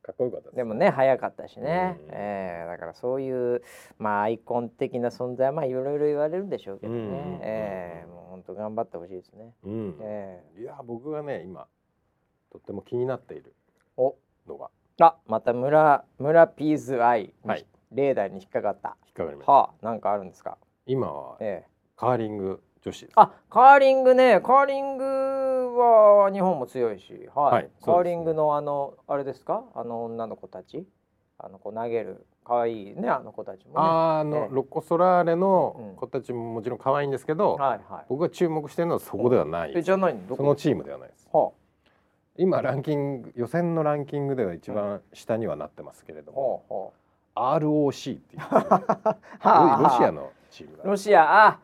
[0.08, 3.62] かっこよかったでもね早かったしね、うん、えー、だからそういう
[4.00, 11.68] まあアイコン的な存在はまあいろいろ言われるんでしょうけどね、うん、えー、もう本当頑張ってほしいですね、うん、えー、いや僕がね今
[12.52, 13.54] とっても気になっている
[14.48, 14.70] のが。
[15.00, 18.98] あまた村村ピーズアイ、はい、例題に引っかかった。
[19.06, 19.52] 引っかかりました。
[19.52, 20.58] はあなんかあるんですか？
[20.88, 23.10] 今は、ええ、カーリング女子。
[23.16, 24.42] あカーリングね。
[24.42, 25.06] カーリング
[25.78, 29.64] は日本も強いし、はい、はい、カーリングのあのあれですか？
[29.76, 30.86] あの女の子たち？
[31.40, 41.28] あのこう投げる可愛いねあの子たちも、ね、あの、ええ、ロコ・ソラーレの子たちももちろん可愛いんですけど、うん、はいはい、僕が注目してるのはそこではない、えじゃないそのチームではないです。
[41.32, 41.90] はあ、
[42.38, 46.76] 今ランキング予選のランキングでは一番下にはなってますけれども、は
[47.36, 51.50] あはあ、ROC っていうロシアのチームロシア。
[51.50, 51.60] あ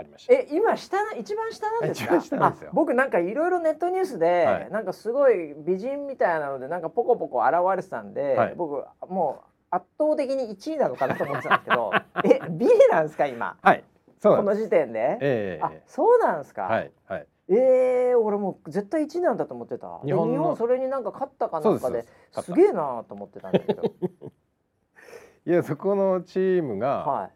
[0.00, 0.32] ありました。
[0.34, 2.16] え今下一番下なんですか？
[2.16, 11.92] 一番下僕なんかいろいろネットニュースで、はい、なんかすごい美人みたいなのでなんかポコポコ現れてたんで、はい、僕もう圧倒的に1位なのかなと思ってたんですけど
[12.24, 13.56] えビリなんですか今？
[13.62, 13.84] はい。
[14.18, 16.62] そうこの時点で、えー、あそうなんですか？
[16.64, 17.26] はいはい。
[17.52, 20.00] えー、俺もう絶対1位なんだと思ってた。
[20.04, 22.04] 日本日本それになんか勝ったかなんかで
[22.42, 23.82] すげえなと思ってたんだけど。
[25.46, 27.30] いやそこのチームが、はい、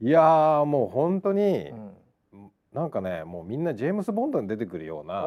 [0.00, 1.90] いやもう本当に、うん
[2.72, 5.26] なんかねもうみんなジェームス・ボンドに出てくるような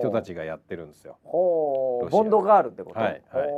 [0.00, 1.18] 人たちがやってるんですよ。
[1.22, 2.98] ボンドガールってこと？
[2.98, 3.50] はいはい、はい、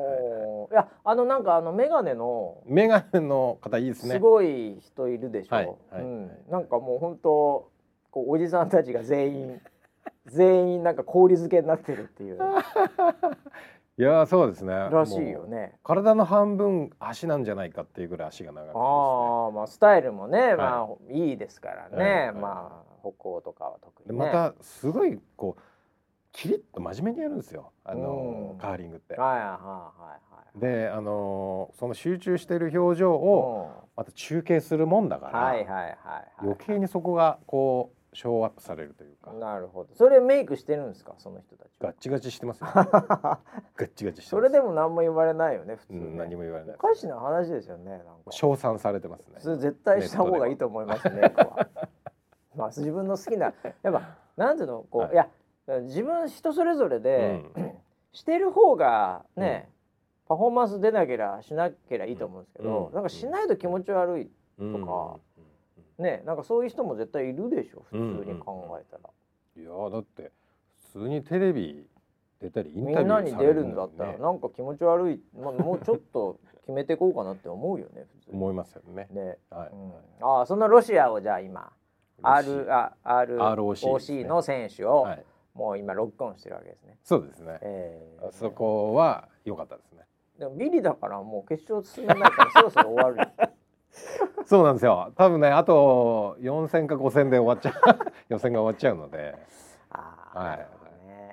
[0.72, 4.14] いやあのなんかあのメガネのメガネの方いいですね。
[4.14, 5.54] すごい人いるでしょ？
[5.54, 7.70] はいはい、うん、なんかもう本当
[8.10, 9.60] こうおじさんたちが全員
[10.26, 12.38] 全員なんか氷漬けになってるっていう。
[13.98, 14.72] いやそうですね。
[14.72, 15.74] らしいよね。
[15.82, 22.32] 体の半分足なんじゃないかっていうぐらい足が長くて、ね、ああまあスタイルもね、まあいいですからね。
[22.32, 25.62] まあ歩行とかは特に、ね、またすごいこう
[26.32, 27.72] キリッと真面目にやるんですよ。
[27.84, 29.16] あの、カーリングって。
[29.16, 35.96] はいはいはいであのその集中している表情をまた中継するもんだから、はいはいはい、
[36.42, 39.32] 余計にそこがこうショーアップされるというか。
[39.32, 39.94] なるほど。
[39.94, 41.68] それメイクしてるんですか、その人たち。
[41.80, 42.68] ガッチガチしてますよ。
[42.74, 43.40] ガ
[43.78, 46.74] ッチガチそれでも何も言われないよね、普通、ねうん、何も言われない。
[46.74, 48.02] おかしな話ですよね。
[48.30, 49.36] 称賛されてますね。
[49.38, 51.32] それ絶対した方がいいと思いますね。
[52.56, 54.84] まあ自分の好きなやっぱなんていうの？
[54.90, 55.28] こう、はい、いや
[55.82, 57.78] 自分人それぞれで、うん、
[58.12, 59.68] してる方がね、
[60.28, 65.20] うん、パフォーマンス出なけりゃしなけりゃいいと思うんですけど、うん、なんかしないと気持ち悪いとか、
[66.00, 69.10] ねなんかそういう人も絶対いるでしょ普通に考えたら。
[69.56, 70.32] いやだって
[70.92, 71.86] 普通にテレビ
[72.40, 79.08] 出たりインタビューみんなに出るんだったら、なんか気持ち悪い、まあ、もうちょっと決めていこうかなって思うよね思いますよね。
[79.10, 81.70] ね、はい、うん、ああそんなロシアをじゃあ今
[82.22, 86.96] R あ ROC の選手を、はい、もう今ロックオンしてるわけですね。
[87.04, 87.58] そうですね。
[87.62, 90.04] えー、そこは良かったですね。
[90.38, 93.30] でもビリだからもう決勝進めないからそろそろ終わる。
[94.46, 95.12] そうなんですよ。
[95.16, 97.98] 多分ねあと4戦か5戦で終わっちゃう。
[98.28, 99.34] 予選が終わっちゃうので。
[99.90, 100.66] あはい。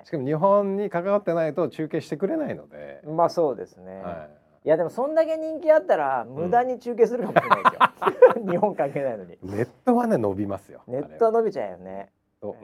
[0.04, 3.02] しかも日本に関わってないと中継してくれないので。
[3.04, 4.00] まあそうですね。
[4.02, 4.28] は
[4.64, 4.68] い。
[4.68, 7.74] いやでもそんだけ人気あったら無駄に中継するかもしれないです
[8.44, 9.38] よ、 日本関係ないのに。
[9.42, 10.82] ネットはね伸びますよ。
[10.86, 12.10] ネットは伸びちゃうよね。
[12.40, 12.56] と、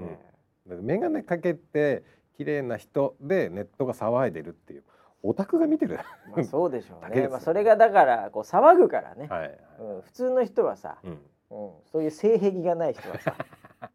[0.67, 2.03] うん、眼鏡かけて
[2.37, 4.85] 綺麗な人でネットが騒いでるっていう
[5.25, 5.99] オタクが見てる。
[6.31, 7.29] まあそうでしょうね。
[7.29, 11.11] まあそれがだからこう騒ぐからね、はいうん、普通の人はさ、うん。
[11.11, 11.19] うん、
[11.91, 13.37] そういう性癖がない人はさ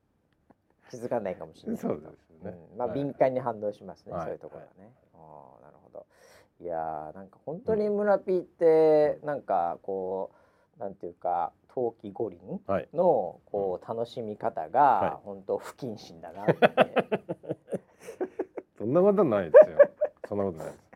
[0.89, 1.77] 気づかないかもしれない。
[1.77, 6.05] そうですね、うん、まあ敏感に反応しますね、はい、そういうところはね、はい、あなるほど。
[6.61, 10.31] いやなんか本当に村ピーってなんかこ
[10.77, 12.39] うなんていうか冬季五輪
[12.93, 16.55] のこう楽しみ方が本当不謹慎だなって、
[18.77, 19.77] そんなことないですよ。
[20.27, 20.88] そんなことないです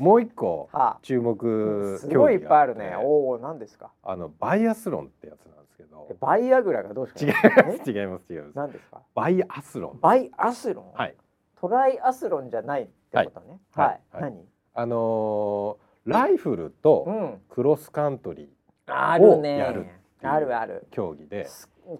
[0.00, 0.68] もう一個
[1.02, 2.96] 注目すごいいっぱいあるね。
[2.96, 3.92] おお何ですか？
[4.02, 6.08] あのバイアスロンってやつなんですけど。
[6.20, 7.32] バイアグラがどうしか違い
[7.78, 8.56] ます違います違います。
[8.56, 9.02] 何ですか？
[9.14, 10.00] バイアスロン。
[10.00, 10.98] バイアスロン？
[10.98, 11.14] はい。
[11.60, 13.60] トライアスロンじゃないってことね。
[13.74, 14.22] はい、はい。
[14.22, 14.44] はい、何？
[14.72, 19.86] あのー、ライフルとクロスカントリーをやる
[20.22, 20.86] あるある。
[20.90, 21.46] 競技で。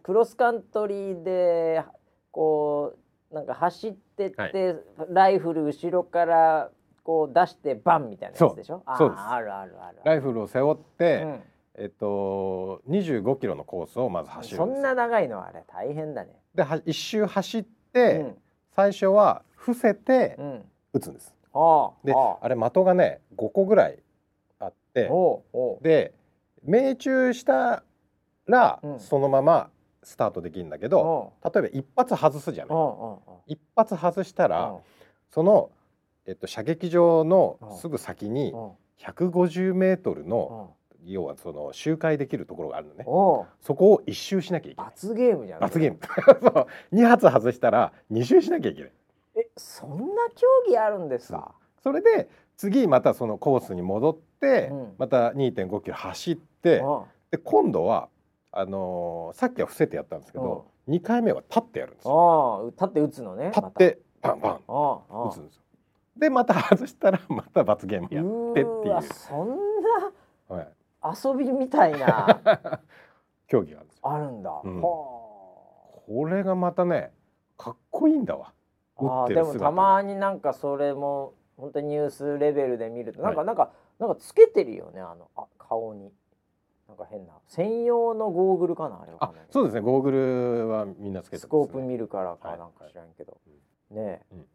[0.03, 1.85] クロスカントリーで
[2.31, 2.95] こ
[3.31, 6.71] うなんか走ってって、はい、ライフル後ろから
[7.03, 8.83] こう出してバンみたいなやつでしょ？
[8.99, 9.15] そう。
[9.17, 11.43] あるあるあるライフルを背負って、うん、
[11.83, 15.45] えっと25キロのコースをまず走るそんな長いの？
[15.45, 16.31] あれ大変だね。
[16.55, 18.39] では一周走って、うん、
[18.73, 20.37] 最初は伏せて
[20.93, 21.35] 撃つんです、
[22.05, 23.99] であれ的がね5個ぐらい
[24.59, 25.11] あって
[25.83, 26.13] で
[26.65, 27.83] 命中した
[28.47, 29.71] らそのまま
[30.03, 32.79] スタートできるんだけど例えば一発外すじゃない。
[33.53, 34.75] 一発外したら
[35.31, 35.71] その、
[36.27, 38.55] えっと、射撃場のすぐ先に
[38.99, 43.05] 150メートルの要はその周回できるところがあるのね。
[43.61, 44.91] そこを一周しなきゃいけない。
[44.91, 45.99] 罰ゲームじゃん罰ゲーム。
[46.93, 48.93] 2 発外したら2周しなきゃいけない。
[49.37, 51.55] えそんな競技あるんですか？
[51.83, 56.83] それで次またそのコースに戻って、うん、また2.5キロ走って、
[57.31, 58.11] で今度は
[58.53, 62.73] あのー、さっきは伏せてやったんですけど、うん、2回目は立ってやるんですよ。
[62.73, 63.47] 立って打つのね。
[63.47, 65.63] 立ってパンパン打つんですよ。
[66.21, 69.15] でまた外したらまた罰ゲームやってっていう。
[69.15, 69.49] そん
[70.49, 70.69] な、はい、
[71.25, 72.41] 遊びみたいな。
[73.49, 74.61] 競技があるんですあるんだ。
[74.63, 77.13] うん、これがまたね
[77.57, 78.53] かっこいいんだわ。
[78.99, 86.13] あでもたまになんかそれも本当にニュースレベルで見るとなんか、はい、なんかなんかつけてるよねあのあ顔に。
[86.87, 87.35] なんか変な。
[87.47, 89.33] 専用のゴーグルかなあれは。
[89.51, 89.81] そうですね。
[89.81, 93.39] ゴーグルはみんなつけて、ね、スコープ見るからかなんか知らんけど、
[93.91, 94.47] はいはい、ね、うん、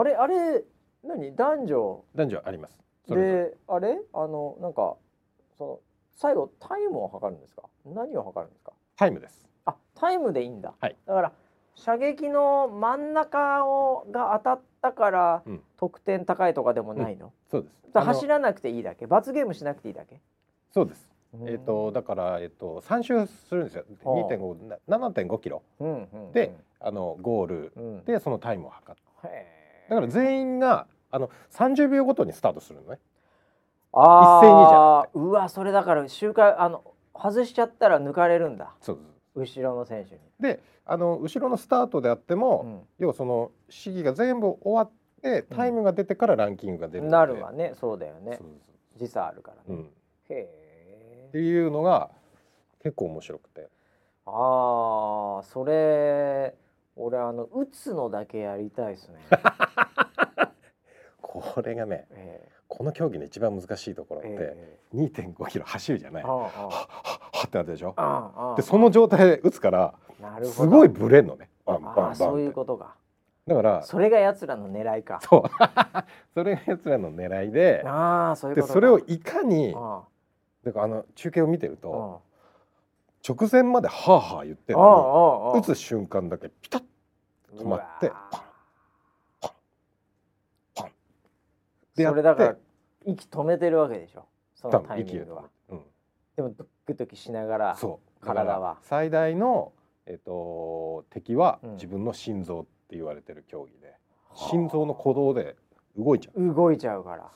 [0.00, 0.64] あれあれ
[1.04, 1.34] 何？
[1.34, 2.04] 男女？
[2.14, 2.78] 男女あります。
[3.08, 4.00] であれ？
[4.12, 4.96] あのなんか
[5.58, 5.80] その
[6.14, 7.62] 最後タイムを測るんですか？
[7.84, 8.72] 何を測るんですか？
[8.96, 9.48] タイムです。
[9.64, 11.32] あタイムでいいんだ、はい、だから
[11.74, 15.42] 射撃の真ん中をが当たったから、
[15.76, 17.98] 得点高いとかでもないの、うん、そうです。
[17.98, 19.06] 走らなくていいだけ？
[19.06, 20.20] 罰ゲームしなくていいだけ？
[20.70, 21.10] そうです。
[21.34, 23.84] えっ、ー、とだからえっ、ー、と三周するんですよ。
[24.04, 29.02] 二点五七点五キロ、うんうん、であのゴール、うん、でそのタイムを測る。
[29.88, 32.98] だから全員があの三十秒ごとにスタートするのね。
[33.92, 36.82] あ一斉にじゃうわそれだから周回あの
[37.14, 38.72] 外しちゃったら抜かれるんだ。
[38.80, 38.98] そう
[39.36, 40.20] 後ろの選手に。
[40.40, 44.90] であの後ろのスタートであっても、うん、要はその試技が全部終わっ
[45.22, 48.40] てタイムが出てからランキングが出る、なるわねそうだよね。
[48.96, 49.84] 時差あるからね。
[50.30, 51.26] へえ。
[51.28, 52.10] っていうのが
[52.82, 53.68] 結構面白くて
[54.26, 56.54] ああそれ
[56.94, 59.18] 俺あの打つのだけやりたいですね
[61.40, 66.22] これがね、えー、この競技の一番難しいところって、えー、2.5キロ走るじゃない。
[66.22, 67.94] ああはってなってでしょ。
[68.56, 69.94] でその状態で打つから
[70.44, 71.48] すごいブレんのね。
[71.64, 72.96] バンバンバンそういうことか。
[73.46, 75.20] だからそれが奴らの狙いか。
[75.22, 75.42] そう。
[76.34, 82.20] それが奴らの狙いであそういうでそれをいかにだからあの中継を見てると、
[83.26, 86.82] 直前まではあはあ言ってるのに打つ瞬間だけピタッ
[87.56, 88.16] と止まってパ
[89.48, 89.60] ン
[90.74, 90.90] パン
[91.94, 92.56] でそれだから
[93.04, 94.26] 息止めてるわけでしょ？
[94.54, 95.80] そのタイミングは、うん、
[96.36, 97.78] でもドキドキしながら
[98.20, 98.78] 体は。
[98.82, 99.72] 最大の、
[100.06, 103.94] えーと、敵は自分の心臓って言われてる競技で、
[104.30, 105.56] うん、心臓の鼓動で
[105.96, 106.54] 動いちゃう。
[106.54, 107.30] 動いちゃうから。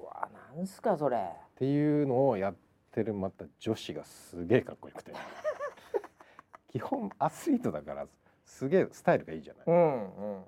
[0.00, 1.16] うわなんすかそれ。
[1.18, 1.20] っ
[1.56, 2.54] ていうのをやっ
[2.90, 5.12] てるまた女子がすげえかっこよくて。
[6.72, 8.06] 基本アスリートだから
[8.44, 9.64] すげえスタイルがいいじゃない。
[9.66, 10.42] うんうんうん、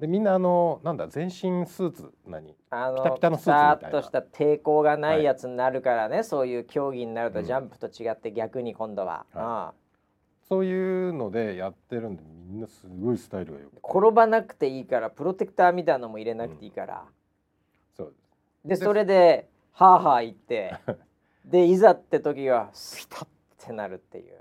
[0.00, 4.00] でみんなあのなんだ全身スーツ何あのピタピタのスーツみたいな。
[4.00, 9.26] とした抵抗がないやつになるからね、はい、そういう競技になるとジャンプと違って逆に今度は。
[9.34, 17.04] うんはい、そういうのでやってるんでみんなすごいスタイルがよく転ばなくていいからプロテクターみたいなのも入れなくていいから。
[17.04, 17.08] うん、
[17.96, 18.14] そう。
[18.64, 20.74] でそれではあはあ言って
[21.44, 23.28] でいざって時はスタッっ
[23.58, 24.34] てなるっていう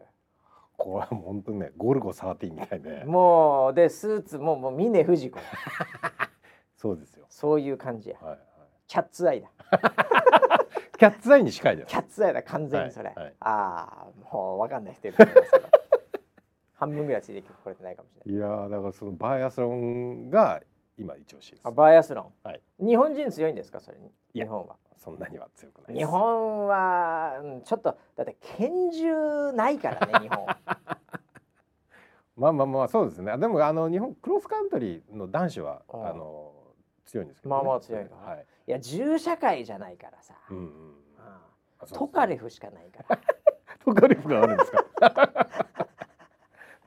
[0.84, 3.04] これはもう本当にねゴルゴ13みたいで。
[3.06, 5.40] もうでスーツももう峰不二子。
[6.78, 7.26] そうですよ。
[7.30, 8.40] そういう感じや、はいはい、
[8.88, 9.50] キャッツアイだ。
[10.98, 11.88] キャッツアイに近いです。
[11.88, 15.18] キャッツアイだ完全にそれ、はいはい、ああもう分かんない人いる
[16.74, 18.36] 半分ぐらいついてこれてないかもしれない。
[18.36, 20.62] いやだからそのバイアスロンが
[20.98, 21.68] 今一押しです。
[21.68, 24.12] あバイアスロン、はい、日本人強いんですかそれに？
[24.34, 27.34] 日本はそんなには強くない日本は
[27.66, 30.46] ちょっとだって拳銃ないからね 日本。
[32.38, 33.36] まあまあまあそうですね。
[33.40, 36.54] でもあの日本クロスカントリーの男子は、うん、あの
[37.06, 40.96] 強いんですけど、ね、まあまあ強いかはい、いや銃社会じゃないからさ、うんうん、
[41.92, 43.20] トカレフしかないから。
[43.84, 44.86] トカレフがあるんですか？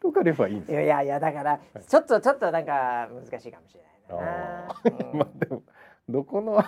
[0.00, 1.58] トカレフはいいんですいやいやだから
[1.88, 5.62] ちょっとちょっとなんか難しいかもしれないな、うん、まあでも
[6.08, 6.62] どこの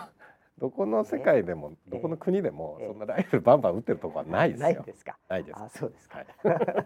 [0.59, 4.65] どこの世界でも、どこの国でも、そんなライフルバンバン撃ってるとこはないですよ。
[4.69, 5.19] ないですか？
[5.29, 5.59] ないです。
[5.61, 6.25] あ、そうですか。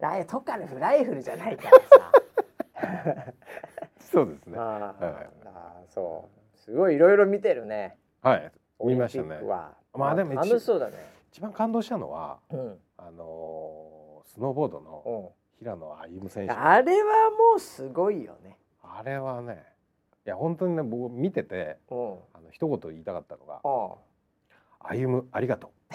[0.00, 1.78] ライトカルフライフルじゃないから
[3.12, 3.34] さ。
[3.98, 4.58] そうですね。
[4.58, 4.94] あ、
[5.44, 6.58] あ、そう。
[6.58, 7.98] すごいいろいろ見てるね。
[8.22, 8.52] はい。
[8.82, 9.40] 見ましたね。
[9.92, 10.94] まあでも楽しそうだね。
[11.32, 12.38] 一番感動したのは、
[12.96, 16.52] あのスノーボードの平野歩夢選手。
[16.54, 18.56] あれはもうすごいよね。
[18.82, 19.62] あれはね。
[20.30, 22.20] いや本当にね僕見ててあの
[22.52, 23.62] 一言言いたかったのが
[24.78, 25.94] 「歩むありがとう」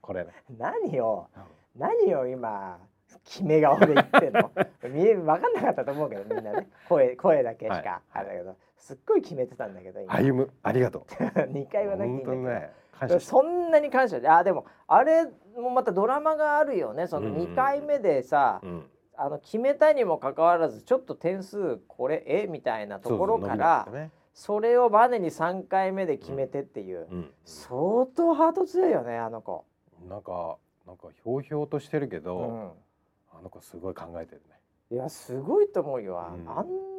[0.00, 0.30] これね。
[0.56, 2.78] 何を、うん、何を今
[3.24, 4.50] 決め顔で言ってんの。
[4.88, 6.70] 見え分かんなかったと思うけどみんなね。
[6.88, 7.82] 声声だけしか、はい、
[8.12, 8.56] あれだけど。
[8.78, 11.02] すっごい決めてたんだけど歩むありがとう。
[11.52, 12.72] 2回はなきゃいけど、ね、
[13.18, 15.26] そんなに感謝であでもあれ
[15.58, 17.06] もまたドラマがあるよね。
[17.06, 22.46] その2回目でさ、うんあの決めたにもかかわらずちょっと点数これえ？
[22.46, 23.88] みたいなところから
[24.34, 27.18] それをバネに3回目で決めてっていう、うん。
[27.18, 29.64] うん、相当ハート強いよねあの子。
[30.08, 30.56] なんか
[30.86, 34.56] なんかひょうひょうとしてるけど、うん、あの子すごい考えてるね。
[34.92, 36.44] いやすごいと思うよ、あん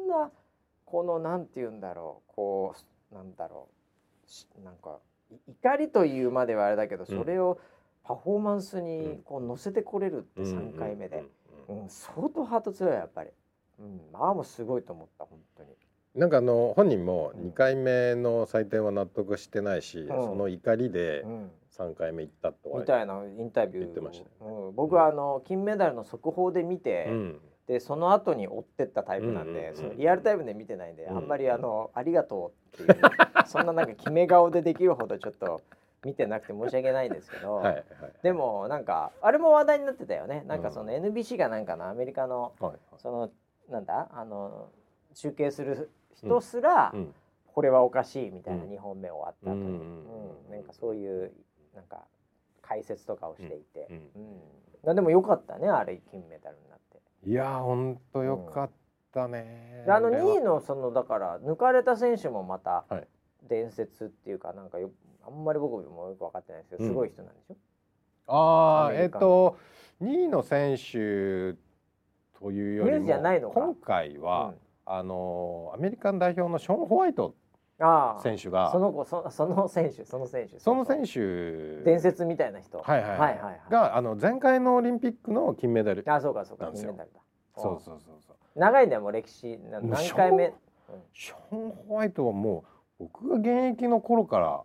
[0.08, 0.30] な
[0.84, 2.32] このなんて言うんだろう。
[2.34, 2.74] こ
[3.12, 4.64] うなんだろう。
[4.64, 4.98] なんか
[5.46, 7.58] 怒りというまではあれだけど、それを
[8.02, 11.24] パフォーマンスにこう乗せてこれるって3回目で、
[11.68, 13.30] うん、相当ハート強いやっぱり、
[13.78, 15.70] うん、まあもうすごいと思った本当に。
[16.14, 21.24] なんかあの本人も2回目の採点は納得してないし、うん、その怒りで
[21.78, 27.38] 3回目行ったとみたいなインタビュー言ってました、ね、うん、僕はあの金メダルの速報で見て、うん、
[27.68, 33.00] でその後に追ってったタイプなんで、そのリアルタイムで見てないんで、あんまりあの、ありがとうっていう
[33.46, 35.60] そんななんか決め顔でできるほどちょっと
[36.04, 37.84] 見てなくて申し訳ないんですけど、はいはい、
[38.22, 40.44] でもなんかあれも話題になってたよね。
[40.46, 42.52] なんかその NBC がなんかのアメリカの、
[42.98, 43.30] その
[43.68, 44.08] なんだ？
[44.12, 44.70] あの
[45.12, 46.94] 集計する人すら、
[47.46, 49.66] これはおかしいみたいな2本目終わった後に、う。
[49.66, 51.32] んなんかそういう
[51.74, 52.04] なんか
[52.62, 53.88] 解説とかをしていて、
[54.84, 54.94] うん。
[54.94, 57.00] でもよかったねあれ金メダルになって。
[57.26, 58.70] いや本当よかっ
[59.12, 62.84] たね、あの2位のそのだから抜かれた選手もまた
[63.48, 64.90] 伝説っていうかなんかよ
[65.26, 67.56] あんまり僕もよく分かってないですけどすごい人なんでしょ、
[68.26, 69.58] ああえっ、と
[70.02, 71.54] 2位の選手
[72.38, 74.54] というよりも今回は、
[74.86, 77.34] あのアメリカン代表のショーン・ホワイト
[78.22, 80.58] 選手がその子そその選手その選手。
[80.58, 81.82] その選手。
[81.84, 82.78] 伝説みたいな人。
[82.78, 86.70] はいはいはい、はいはい、があの前回のオリンピックの金メダルあそうかそうか。
[86.72, 87.20] 金メダルだ。
[87.56, 88.36] そうそうそうそう。
[88.58, 89.58] 長いんだよもう歴史。
[89.70, 90.52] 何回目？
[91.12, 94.62] ショーン・ホワイトはもう僕が現役の頃から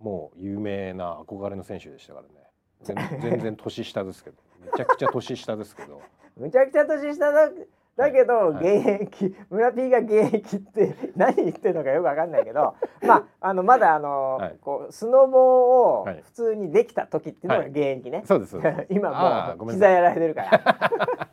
[0.00, 2.42] もう有名な憧れの選手でしたからね。
[3.20, 4.36] 全然年下ですけど。
[4.64, 6.00] めちゃくちゃ年下ですけど。
[6.36, 7.50] むちゃくちゃ年下だ
[7.96, 12.74] だけど、はい、現役村 P が現役って何言ってるのかよくわかんないけど
[13.06, 18.58] まああのまだあの、はい、こうスノボを普通にできた時っていうのが現役ね、はい、そうです。
[18.88, 21.28] 今もう膝やられてるから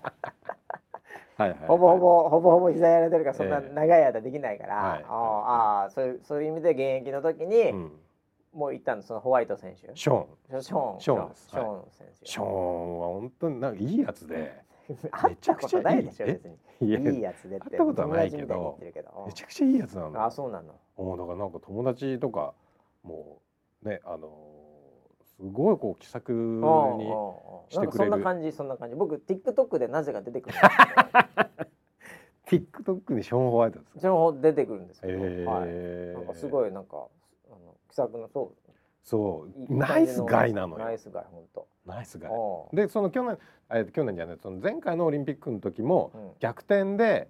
[1.40, 7.92] はいはい、ほぼほぼほぼほぼ膝やられてるからそんな長い間できないから、えー、ああそういうそういう意味で現役の時に、うん。
[8.52, 9.92] もう行ったんそのホワイト選手。
[9.94, 10.62] ショーン。
[10.64, 11.00] ショーン。
[11.00, 11.92] ショーンショーン。
[11.92, 12.26] 選手。
[12.26, 14.64] ショーンは本当になんかいいやつで。
[15.12, 16.58] 会ったことないでしょ別に。
[16.82, 17.70] いいやつでって。
[17.70, 20.26] 会ったことはないけどめちゃくちゃいいやつなの。
[20.26, 20.74] あそうなの。
[20.98, 22.54] おだからなんか友達とか
[23.04, 23.40] も
[23.84, 24.49] うねあの
[25.40, 27.06] すごいこう気さくに
[27.70, 28.12] してくれる。
[28.12, 28.96] そんな感じそんな感じ。
[28.96, 30.56] 僕 TikTok でなぜか出てくる
[32.46, 37.08] TikTok にショーン・ホワイトですショーン出てくるんですけど、えー、はい、なんかすごいなんか
[37.48, 38.72] あの気さくなそう。
[39.02, 39.74] そう。
[39.74, 40.84] ナイスガイなのよ。
[40.84, 42.32] ナイスガイ本当ナイスガイ。
[42.76, 43.38] でその去年
[43.72, 47.30] え去年じゃないその前回のオリンピックの時も、逆転で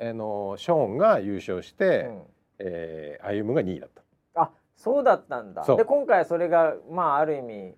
[0.00, 2.22] あのショーンが優勝して、うん、
[2.60, 4.02] えー、歩夢が2位だった。
[4.02, 4.04] あ
[4.78, 5.64] そうだったんだ。
[5.64, 7.74] で今回それがまあある意味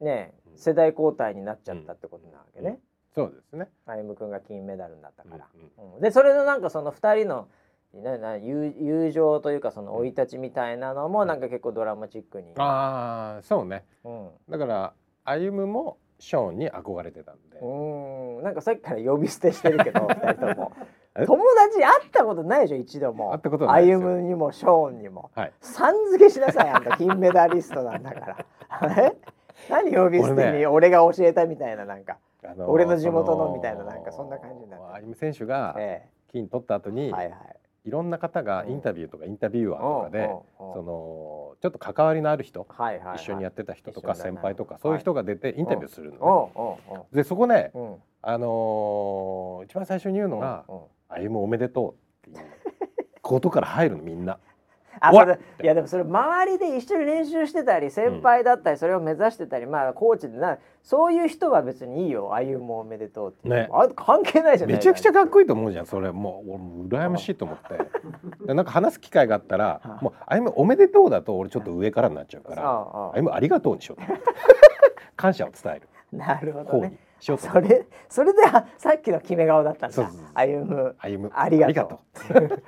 [0.00, 2.78] ね世代交代になっちゃったってことなわけね、うん、
[3.14, 3.68] そうですね。
[3.86, 5.48] 歩夢君が金メダルになったから、
[5.96, 7.48] うん、でそれのなんかその2人の
[7.92, 14.94] なな友友情というかその生い立ちみたいなのもなんか結構ドラマチックに、ああそうね、うん、だから
[15.24, 17.58] 歩夢もショーンに憧れてたんで。
[17.58, 18.42] うん。
[18.42, 20.72] なんかさっきから呼び捨てしてるけど2人とも
[21.16, 23.30] 友達会ったことないでしょ一度も。
[23.32, 26.96] 会ったことない歩夢にもショーンにも、はい、さん付けしなさいあんた。
[26.96, 28.96] 金メダリストなんだから。
[29.04, 29.16] え？
[29.70, 34.86] 何呼び捨てに、ね、俺が教えたみたいななんか、あのー、俺の地元のみたいななんかそんな感じになって。
[34.94, 35.76] 歩夢選手が
[36.32, 37.56] 金取った後に、はいはい。
[37.84, 42.66] いろんな方がインタビューとかインタビュアーとかでそのちょっと関わりのある人
[43.14, 47.00] 一緒にやってた人とか先輩とかそういう人が出てインタビューするのね。
[47.12, 47.72] でそこね
[48.22, 50.64] あの一番最初に言うのが
[51.14, 52.46] 「歩むおめでとう」っていう
[53.22, 54.38] ことから入るのみんな。
[55.00, 62.32] あそれいやでもそれ周りで一緒に練習してたり先輩だったりそれを目指してたり、うん、まあコーチでなそういう人は別にいいよ。
[62.34, 63.68] 歩もおめでとうってね。
[63.72, 66.12] あ関係ないじゃんめちゃくちゃかっこいいと思うじゃんそれ。
[66.12, 67.78] もう俺羨ましいと思って。
[68.46, 72.62] でなんか話す機会があったら もう歩むおめでとうだと俺ちょっと上からになっちゃうから
[73.14, 74.02] 歩むありがとうにしよう
[75.16, 75.88] 感謝を伝える。
[76.12, 78.42] なるほどねそれそれで
[78.76, 80.10] さっきの決め顔だったんだ。
[80.34, 80.96] 歩む。
[80.98, 81.32] 歩む。
[81.34, 81.98] ありがとう。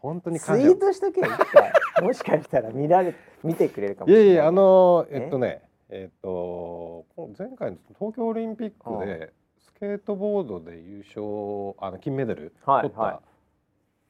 [0.00, 1.20] 本当にツイートしとけ。
[1.20, 1.72] 一回
[2.02, 4.26] もしかしたら見られ見てくれるかもしれない。
[4.26, 5.26] いやいやあのえ？
[5.26, 7.06] っとねえっと
[7.38, 13.18] 前回の東京オリンピックでスケートボードで優勝あの金メダル取った、はいはい、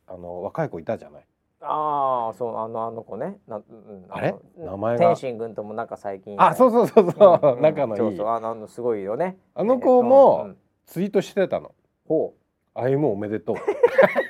[0.08, 1.26] あの若い子いたじゃない。
[1.60, 3.38] ああそうあのあの子ね。
[3.48, 4.34] な、うん、あれ？
[4.56, 5.06] 名前が？
[5.08, 7.98] 天心君ともなんか最近あそうそうそうそう、うん、 仲のいい。
[7.98, 9.38] そうそうあのすごいよね。
[9.54, 10.54] あの子も、
[10.86, 11.74] ツイートしてたの。
[12.06, 12.80] ほう。
[12.80, 13.56] 歩むおめでとう。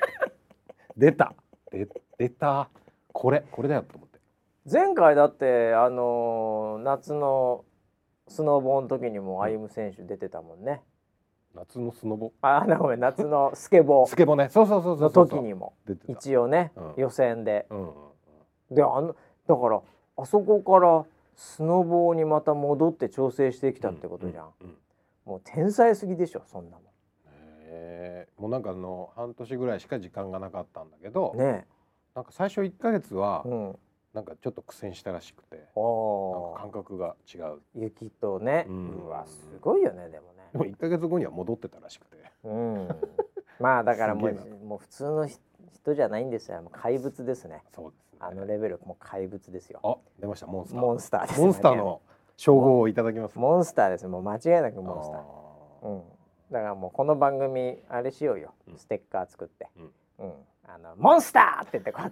[0.97, 1.33] 出た。
[1.71, 2.69] で出た。
[3.13, 4.19] これこれだよと思って。
[4.71, 7.63] 前回だってあのー、夏の
[8.27, 10.81] スノボの時にも歩夢選手出てたもんね、
[11.59, 12.31] 夏のスノボ。
[12.41, 14.47] あごめん夏のスケボスケボね。
[14.49, 15.73] そうそうそうそうの時にも。
[16.07, 19.15] 一応ね、うん、予選で、うんうんうん、であの
[19.47, 19.81] だから
[20.17, 21.05] あそこから
[21.35, 24.77] スノボにまた戻って調整してきたってことじゃん、うんうんうん、
[25.25, 26.85] もう天才すぎでしょそんなもん。
[26.85, 31.67] へえもうなんかあの半年ぐらいしか時間がなかったんだけどね
[32.15, 33.79] なんか最初1か月は、うん、
[34.13, 35.67] なんかちょっと苦戦したらしくて。
[35.75, 37.59] 感覚が違う。
[37.75, 42.87] 雪とね、うん、うわすごいよねでもねでも1か月後には戻ってたらしくて、うん、
[43.59, 45.29] まあだからもうもう普通の
[45.73, 46.61] 人じゃないんですよ。
[46.61, 47.63] もう怪物ですね。
[47.73, 49.79] そうです、ね、あのレベルもう怪物ですよ。
[49.83, 50.47] あ出ました。
[50.47, 50.79] モンスター。
[50.79, 52.01] モンスターです、ね、モンスターの
[52.37, 53.37] 称号をいただきます。
[53.37, 55.89] モンスターですもう間違いなくモンスター。
[55.89, 56.03] うん。
[56.51, 60.33] だからもうこの番組あれしようよ、ステッカー作って、うん、うん、
[60.67, 62.11] あのモンスターって言ってこう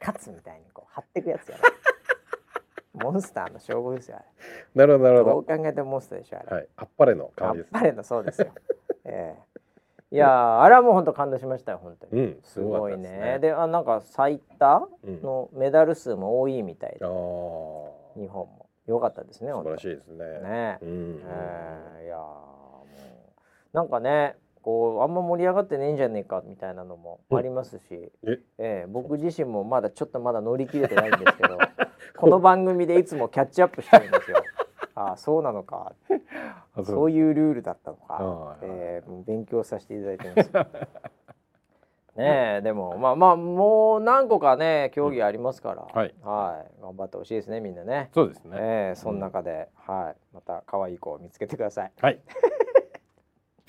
[0.00, 1.58] 勝つみたいにこう貼っていくやつや
[2.94, 4.26] モンスターの称号ですよあれ。
[4.74, 5.42] なるほどなるほど。
[5.42, 6.56] どう考えてもモンスターでしょあれ。
[6.56, 6.68] はい。
[6.76, 8.48] あっぱれの感じです、あっぱれのそうですよ。
[9.04, 12.22] ええー、いやあれはもう本当感動しましたよ本当に。
[12.22, 13.10] うん、すごいね。
[13.10, 19.52] ねであなんか最多のメダル数も多いみたいで、うん、日本も良かったですね。
[19.52, 20.24] 素晴らしいですね。
[20.40, 20.78] ね。
[20.82, 22.86] うん、えー、いやも
[23.72, 24.36] うなんかね。
[24.60, 28.40] こうあんま盛り上がってねえんじゃねえかみたいなのもありますし、え？
[28.58, 31.58] えー、僕自身もまだちょっとまだ乗り切れてないんですけど
[32.20, 34.42] この番組でいつもキャッチアップしてるんですよ。
[34.96, 35.92] ああそうなのか
[36.84, 40.52] そういうルールだったのか、えー、勉強させていただいてます。
[42.18, 48.10] ねえでもまあまあもう何個かね競技ありますから、うん、はい、はい、頑張ってほしいですねみんなね。
[48.12, 48.56] そうですね。
[48.60, 51.92] えー、その中で、うん、はいまた可愛い子を見つけてください。
[52.00, 52.20] はい。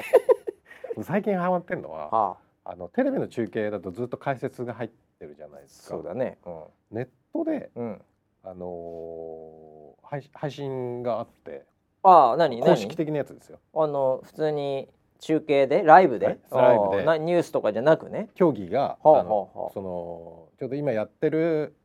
[1.04, 4.90] 最近ハマってんのは、はあ、あのテレビの中継だとずっと解説が入っ
[5.20, 5.96] てるじゃないですか。
[5.96, 6.40] そうだね。
[6.48, 8.02] うん、ネットで、うん、
[8.44, 11.66] あのー、配配信があって、
[12.04, 12.62] ああ何？
[12.62, 13.60] 公式的なやつですよ。
[13.76, 14.88] あの普通に
[15.20, 17.04] 中継でライブで、ライブで。
[17.04, 18.30] なニュースとかじゃなくね？
[18.36, 19.26] 競技が、はあはあ、
[19.74, 21.76] そのちょうど今やってる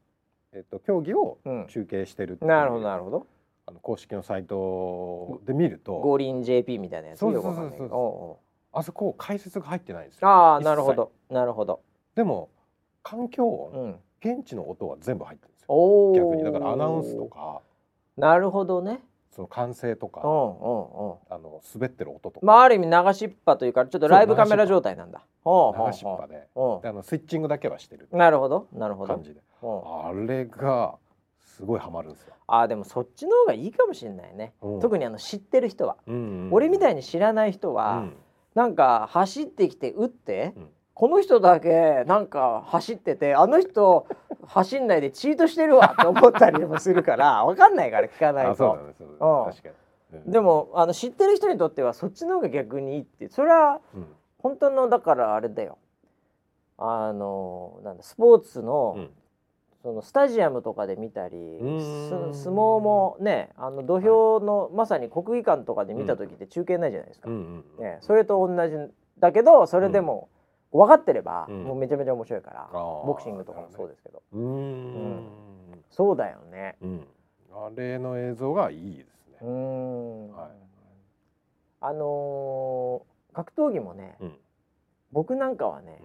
[0.53, 1.39] えっと競技を
[1.69, 3.27] 中継してる、うん、なるほどなるほど。
[3.67, 5.99] あの公式のサイトで見ると。
[5.99, 8.45] 五輪 JP みたいなやつそうそうそうそう。
[8.79, 10.29] あそこ解説が入ってないんですよ。
[10.29, 11.81] ああなるほどなるほど。
[12.15, 12.51] でも
[13.03, 15.51] 環境音、うん、現地の音は全部入ってる。
[15.53, 16.33] んですよ。
[16.33, 16.45] 逆に。
[16.45, 17.61] だからアナウンスとか。
[18.17, 19.01] なるほどね。
[19.31, 22.47] その歓声とか、うんうんうん、あの滑ってる音とか。
[22.47, 25.23] まあある意味流しっぱというかちょっとライブカメラ状態なんだ。
[25.45, 26.27] 流しっぱ。
[26.29, 26.35] で。
[26.35, 28.09] であのスイッチングだけはしてる。
[28.13, 28.69] なるほど。
[28.73, 29.15] なるほど。
[29.15, 29.41] 感じで。
[29.63, 30.97] あれが
[31.41, 32.35] すごいハマるんですよ。
[32.47, 38.17] あでもそっちの方がいいかもしれないね、うん、特にあの知ってる人は、うんうんうん、俺みたいに知らない人は、うん。
[38.55, 44.07] なんか走ってきて打って、うん、この人だけなんか走っててあの人
[44.47, 48.79] 走んないでチートしてるわって思ったりもするから 分かんないから聞かないと。
[50.27, 53.81] でもあの知ってる人にとってはそっちの方が逆にいいってそれは
[54.39, 55.79] 本当のだからあれだよ。
[56.79, 59.09] あのなんだスポーツの
[59.83, 67.65] そのスタジアムとかで見たり相撲もねあの土俵の、はい、まさに国技館とかで見た時って中継ないじゃないですか、うん。
[67.79, 68.77] ね、それと同じ
[69.19, 70.29] だけどそれでも
[70.79, 75.27] 分かってれば、うん、もうめちゃめちゃ面白いから、ボクシングとかもそうですけど、うん、
[75.91, 76.77] そうだよね、
[77.53, 79.39] あれの映像がいいですね。
[79.41, 80.51] はい、
[81.81, 84.19] あのー、格闘技もね、
[85.13, 86.03] 僕なんかはね、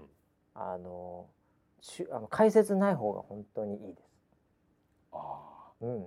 [0.54, 1.40] あのー
[2.12, 4.10] あの解説ない方が本当にいいです。
[5.14, 6.06] ああ、うん。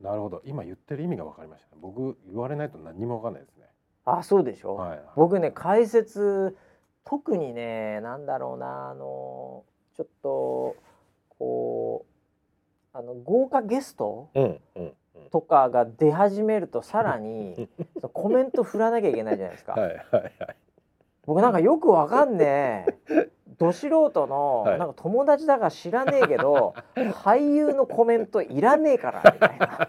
[0.00, 0.42] なるほど。
[0.44, 3.64] 今言ってる意味が分かりました、ね、僕言われないと何も分かんないですね。
[4.04, 4.74] あ、そうでしょ。
[4.74, 6.56] はい、はい、僕ね解説
[7.06, 9.64] 特にねなんだろうなあの
[9.96, 10.76] ちょっと
[11.38, 14.92] こうあの豪華ゲスト、うんうん
[15.32, 17.68] とかが出始めるとさらに
[18.12, 19.72] コメント振らなきゃいけないじゃないですか。
[19.72, 20.32] はいはいはい。
[21.24, 23.28] 僕なんかよくわかんねえ
[23.58, 29.88] ど素人の、はい、なんか友達だから知らねえけど 俳優のコメントいらねえからみたいな。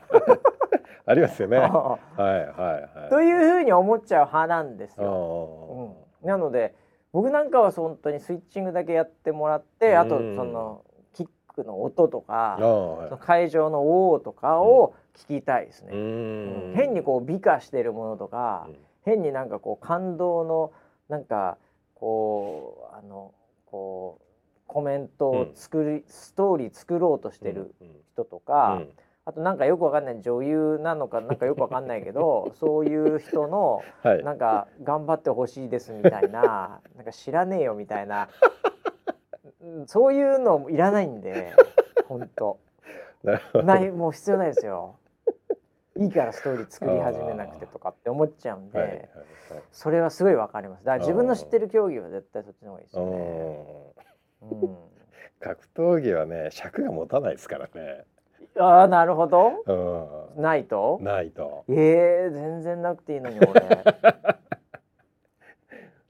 [1.06, 1.58] ありますよね。
[1.60, 3.10] はいはいはい。
[3.10, 5.96] というふうに思っちゃう派なんですよ。
[6.22, 6.74] うん、なので
[7.14, 10.84] 僕なんかは本当にスイッチングだけやってもらってあとその
[11.14, 15.92] キックの音とか、その会場の「お」とかを聞きたいですね。
[15.94, 18.68] うん、変にこう美化してるものとか、
[19.04, 20.72] 変になんかこう感動の
[21.10, 21.58] なんか
[21.96, 23.34] こうあの
[23.66, 24.24] こう
[24.68, 27.74] コメントを作り、うん、ストーリー作ろうとしてる
[28.14, 28.90] 人とか、うん、
[29.28, 38.30] あとなんかよくわかんない女優なのかなんかよくわかんないけど そういう人の、はい、なんか頑張ってほしいですみたいななんか知らねえよみたいな
[39.86, 41.52] そういうのいらないんで
[42.08, 42.58] 本当
[43.66, 44.96] ないもう必要ないですよ。
[45.98, 49.10] いいからストーリー作り始めなくてとかって思っちゃうんで、はいはいはい、
[49.72, 50.86] それはすごいわかります。
[50.86, 53.66] だから自分の知ってる競技は絶対そっちの方がいいですよね。
[54.44, 54.78] うん、
[55.40, 58.06] 格闘技はね尺が持たないですからね。
[58.60, 59.64] ああなるほど、
[60.36, 61.00] うん、ないと？
[61.02, 61.64] ないと。
[61.70, 63.52] ええー、全然なくていいのに俺。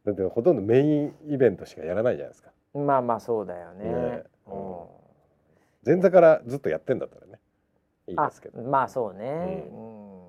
[0.06, 2.52] だってほとんどメインイベントしかやらないじゃないですか。
[2.74, 4.24] まあまあそうだよね、ね。
[4.48, 4.86] うん、
[5.86, 7.40] 前座からずっとやってんだったらね。
[8.08, 8.62] いいですけど。
[8.62, 10.22] まあそうね、うん、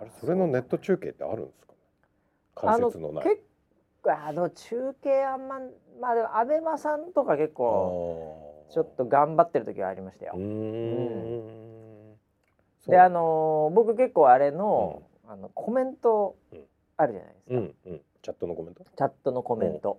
[0.00, 1.74] あれそれのネット中継ってあるんですか？
[2.54, 3.24] 解説のない。
[3.24, 3.42] 結
[4.02, 5.58] 構あの中継あんま
[6.00, 10.32] まあでもアベマさんとか結構ちょっと頑張ってる時はありましたよ。
[10.36, 12.16] うん、
[12.86, 16.36] であのー、僕結構あれのうん、あのコメント
[16.96, 18.84] あるじゃないですか、うんうん、チャットのコメント？
[18.84, 19.96] チャットのコメント。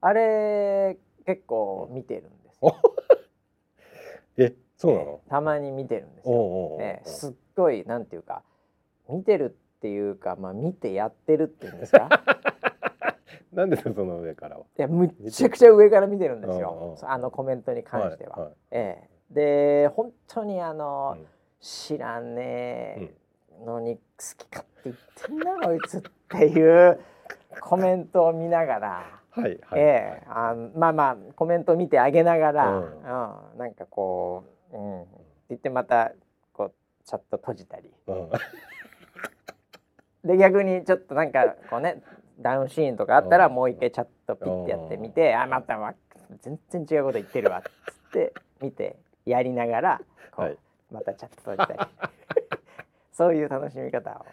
[0.00, 2.60] あれ結構見てるんです
[4.38, 5.20] えそうなの？
[5.28, 6.76] たまに見てるんですよ。
[6.80, 8.42] えすっごいなんていうか
[9.08, 12.08] 見てるっていうかまあ見てやってるっていうんですか？
[13.52, 14.64] なんでその上からは。
[14.78, 16.96] いやむちゃくちゃ上から見てるんですよ。
[17.02, 18.36] あのコメントに関しては。
[18.36, 19.16] はいはい、ええ。
[19.30, 21.26] で本当にあの、うん、
[21.60, 23.10] 知らね
[23.58, 24.02] えのに好
[24.36, 27.00] きかって言ってんだ こいつっていう
[27.60, 29.20] コメントを見ながら。
[29.30, 35.10] はいはい、ええあまあまあコメント見てあげながら、うん、うん、なんかこう、うん、って
[35.50, 36.12] 言ってまた
[36.54, 36.72] こう
[37.04, 38.30] チャット閉じたり、うん、
[40.24, 42.02] で逆にちょっとなんかこうね
[42.38, 45.94] ダウンシーンとかあったらもう一回チャットピッてやってみて「あまたま
[46.42, 50.00] 全然違うこと言ってるわ」っつって見て やりながら
[50.32, 50.58] こう、はい、
[50.90, 51.78] またチャットしたり
[53.12, 54.26] そういう楽しみ方を、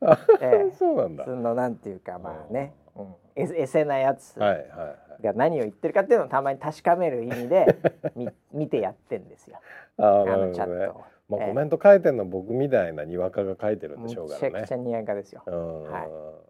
[0.40, 1.24] えー、そうなんだ。
[1.24, 7.66] そのなんていうかまあね、うん、えエセなやつが何を言ってるかっていうのをたまに確かめる意味で
[8.14, 9.58] み見てやってんですよ。
[9.96, 11.04] あのチャットを。
[11.28, 14.50] まあ、コメント書いてるの僕みたいなにわかが書いてるんでしょうからね。
[14.50, 15.42] めちゃくちゃにわかですよ。
[15.46, 16.49] はい。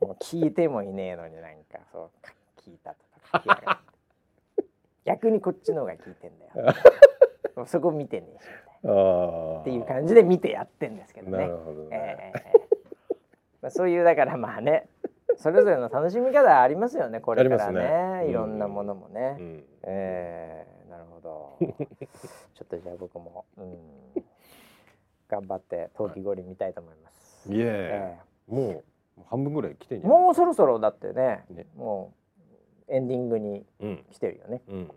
[0.00, 2.10] もう聞いてもいねえのになんかそう
[2.60, 3.82] 聞いたとか
[5.04, 6.74] 逆にこっちの方が聞いてんだよ。
[7.66, 8.26] そこ見てね。
[8.84, 8.94] えしみたい
[9.54, 11.46] なっていう感じで見てやってんですけどね。
[11.48, 11.56] ど
[11.88, 12.32] ね。
[12.32, 13.16] えー、
[13.62, 14.88] まあ、そういうだからまあね
[15.36, 19.36] それぞれの楽しみ方ありますよねこれからね、ね、いろんなものもね。
[19.38, 21.56] うん、えー、なるほど。
[22.54, 23.78] ちょっとじゃあ僕も、うん、
[25.28, 27.52] 頑張って冬季五輪見たいと思います。
[27.52, 28.84] いえー、もう
[29.24, 32.12] 半分ぐらい来てんじゃもうそろそろだってね、ね、も
[32.88, 33.64] うエンディングに
[34.12, 34.88] 来てるよね、うんうんうん。
[34.88, 34.90] うん、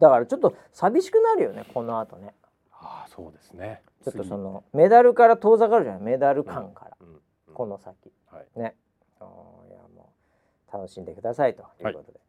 [0.00, 2.34] だからちょっと寂しくなるよねこの後ね。
[2.72, 3.82] ああそうですね。
[4.04, 6.02] ちょっとそのメダルから遠ざかるじゃない？
[6.02, 7.16] メダル感から、うんうんう
[7.50, 8.76] ん、この先、はい、ね。
[9.20, 10.12] いやも
[10.68, 11.62] う楽しんでくださいと。
[11.62, 11.64] い。
[11.80, 12.20] うことで、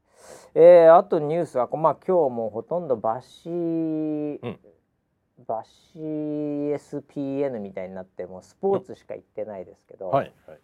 [0.56, 4.60] はい、えー、あとニュースはまあ今日もほとんどバシ、うん。
[5.46, 10.60] バシ SPN みたいになってもうスポーツしか言ってないですけど、はいはい、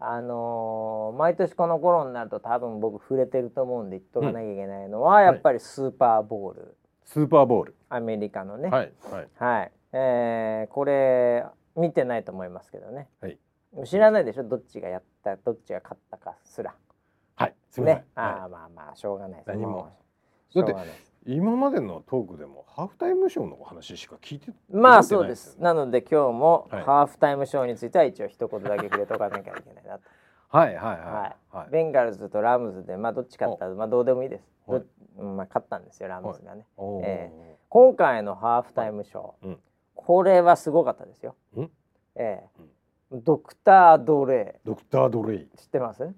[0.00, 7.74] あのー、毎年この頃になると多分僕触れてると思うんで言っとかなきゃいけないのは、うん、やっぱりスーパーボール、スーパーボール。
[7.88, 8.68] アメリカのね。
[8.68, 9.28] はい、はい。
[9.36, 11.44] はい、えー、これ
[11.74, 13.38] 見てないと思いますけどね、はい、
[13.84, 14.44] 知らないでしょ？
[14.44, 16.74] どっちがやったどっちが勝ったかすら。
[17.36, 19.48] はいね、ああまあまあしょうがないです。
[19.50, 19.90] 何も。
[20.54, 20.74] だって
[21.30, 25.58] 今までのトークでもハーフタイムショーの話しか聞いてまあそうです。
[25.60, 30.04] なので今日もハーフタイムショーについては一応一言だけ触れとかなきゃいけないなと。
[30.48, 33.68] はいはいはい、はい、ベンガルズとラムズでまあどっち勝った？
[33.68, 34.82] まあどうでもいいです、はい、
[35.18, 39.56] まあ勝ったんですよラムズがね、はい、えー、今回のハーフタイムショー、
[39.94, 41.68] これはすごかったですよ、え
[42.14, 42.42] え。
[43.12, 44.66] ー、ドクター・ドレイ。
[44.66, 45.48] ドクター・ドレイ。
[45.58, 46.10] 知ってます？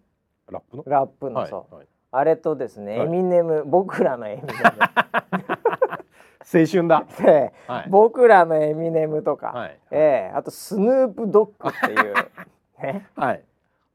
[0.48, 0.84] ラップの？
[0.86, 4.54] ラップのそう、はいあれとですね、エミネム僕らのエミネム。
[6.52, 12.14] 青春だ、えーはい、僕らのエミネムとか、はい、えー、あとスヌープドッグっていう。
[12.82, 13.44] ね、はい。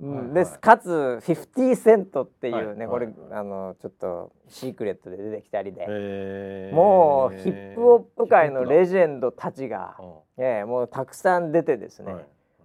[0.02, 9.96] うん、でかつ50セントっていうね、これ、あのちょっとシークレットで出てきたりで、もうヒップホップ界のレジェンドたちが、
[10.38, 12.14] えー、もうたくさん出てですね、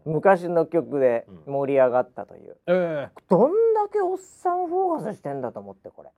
[0.04, 2.78] 昔の曲で盛り上がったという、うんえ。
[2.78, 6.10] ー、どんだけおっさんフォーカスしてんだと思ってこれ。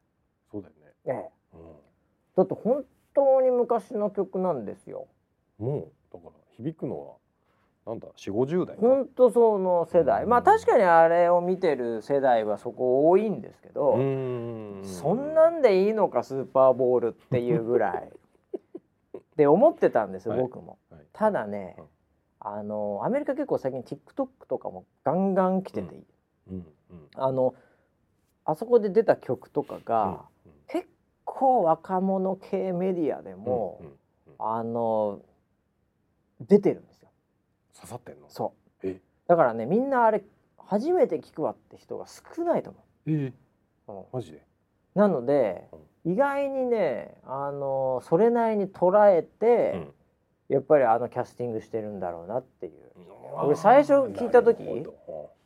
[0.51, 1.61] そうだよね、ええ、うん、
[2.37, 2.85] だって本
[3.15, 5.07] 当に昔の曲なんですよ。
[5.59, 7.15] もうだから響くのは
[7.87, 18.13] なんだ四五十代本当その世代、うん、まあ確かにあれを見てる世代はそこ多いんですけどそんなんでいいのかスーパーボールっていうぐらい。
[19.37, 21.85] で思ってたんです、はい、僕も、はい、ただね、うん、
[22.41, 26.03] あのアメリカ結構最近 TikTok とかもガンガン来てて、
[26.51, 26.67] うん、
[27.15, 27.55] あの
[28.45, 30.25] あそこで出た曲とかが、
[30.69, 30.89] 結
[31.25, 33.81] 構若者系メディアでも、
[34.39, 35.21] あの
[36.41, 37.09] 出てるんですよ。
[37.75, 38.29] 刺さってんの？
[38.29, 38.89] そう。
[39.29, 40.23] だからねみんなあれ
[40.59, 43.11] 初めて聞くわって人が少ないと思う。
[43.11, 44.43] えー、うん、マジで？
[44.95, 45.69] なので、
[46.05, 52.73] 意外にねあのそれなりに捉えて、うん、やっぱりあのキャスティングしてるんだろうなっていう。
[53.45, 54.63] 俺最初聞いた時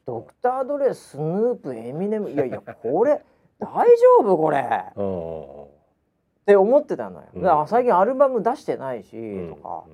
[0.07, 3.21] ドクター・ドレスヌープエミネムいやいやこれ
[3.59, 4.59] 大丈夫これ。
[4.59, 7.27] って思ってたのよ。
[7.37, 9.85] だから最近アルバム出してないし、とか、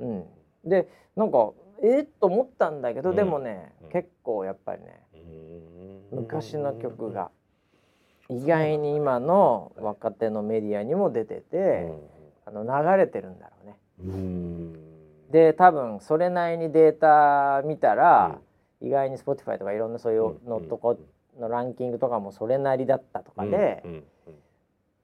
[0.00, 0.24] うん、
[0.64, 1.52] でなんか
[1.82, 5.04] えっと思ったんだけど、でもね、結構やっぱりね
[6.10, 7.30] 昔の曲が
[8.30, 11.92] 意外に今の若手のメディアにも出てて、
[12.46, 13.78] あの流れてるんだろうね。
[15.30, 18.38] で多分それなりにデータ見たら、
[18.80, 20.98] 意外に Spotify とかいろんなそういうのとこ
[21.38, 23.82] のランキングとかもそれなりだったとかで、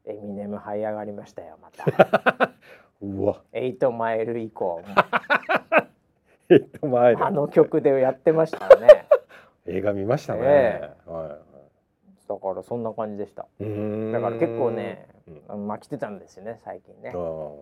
[0.06, 2.52] エミネム這い上がりましたよまた。
[3.02, 3.42] うわ。
[3.52, 4.80] エイトマイル以降。
[6.50, 7.24] エイトマイル。
[7.24, 9.06] あの曲でやってましたね。
[9.66, 10.40] 映画見ましたね。
[10.42, 11.54] えー、はい
[12.28, 15.06] だからそんな感じでしただから結構ね、
[15.48, 17.12] うん、まあ来てたんですよね最近ね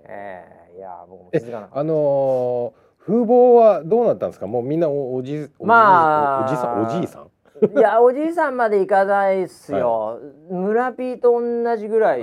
[0.08, 2.72] ええー、いや僕も気づかなかったあのー、
[3.06, 4.46] 風貌はどうなったんですか？
[4.46, 7.30] もうみんなおおじまあおじさんおじいさん？
[7.78, 12.20] いやおじいさんまで行かないっすよ、はい、村ピーと同じぐらい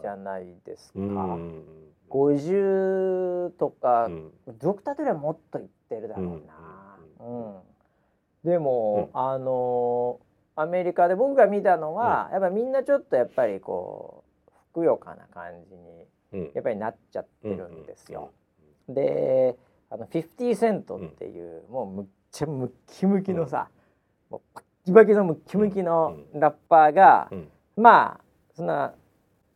[0.00, 1.40] じゃないですか、はい、
[2.10, 7.60] 50とか、うん、ドクターテレはもっと行ってるだろうな、うん、うん、
[8.44, 18.32] でも、うん、あのーアメリカで僕が見たのは、やっぱみんなちょっとやっぱりこうふくよかな感じにやっぱりなっちゃってるんですよ。
[18.86, 19.56] で
[19.92, 23.68] あの50セントっていう、もうむっちゃムッキムキのさ、
[24.30, 27.30] もうバッキバキのムッキムキのラッパーが、
[27.76, 28.20] まあ
[28.54, 28.94] そんな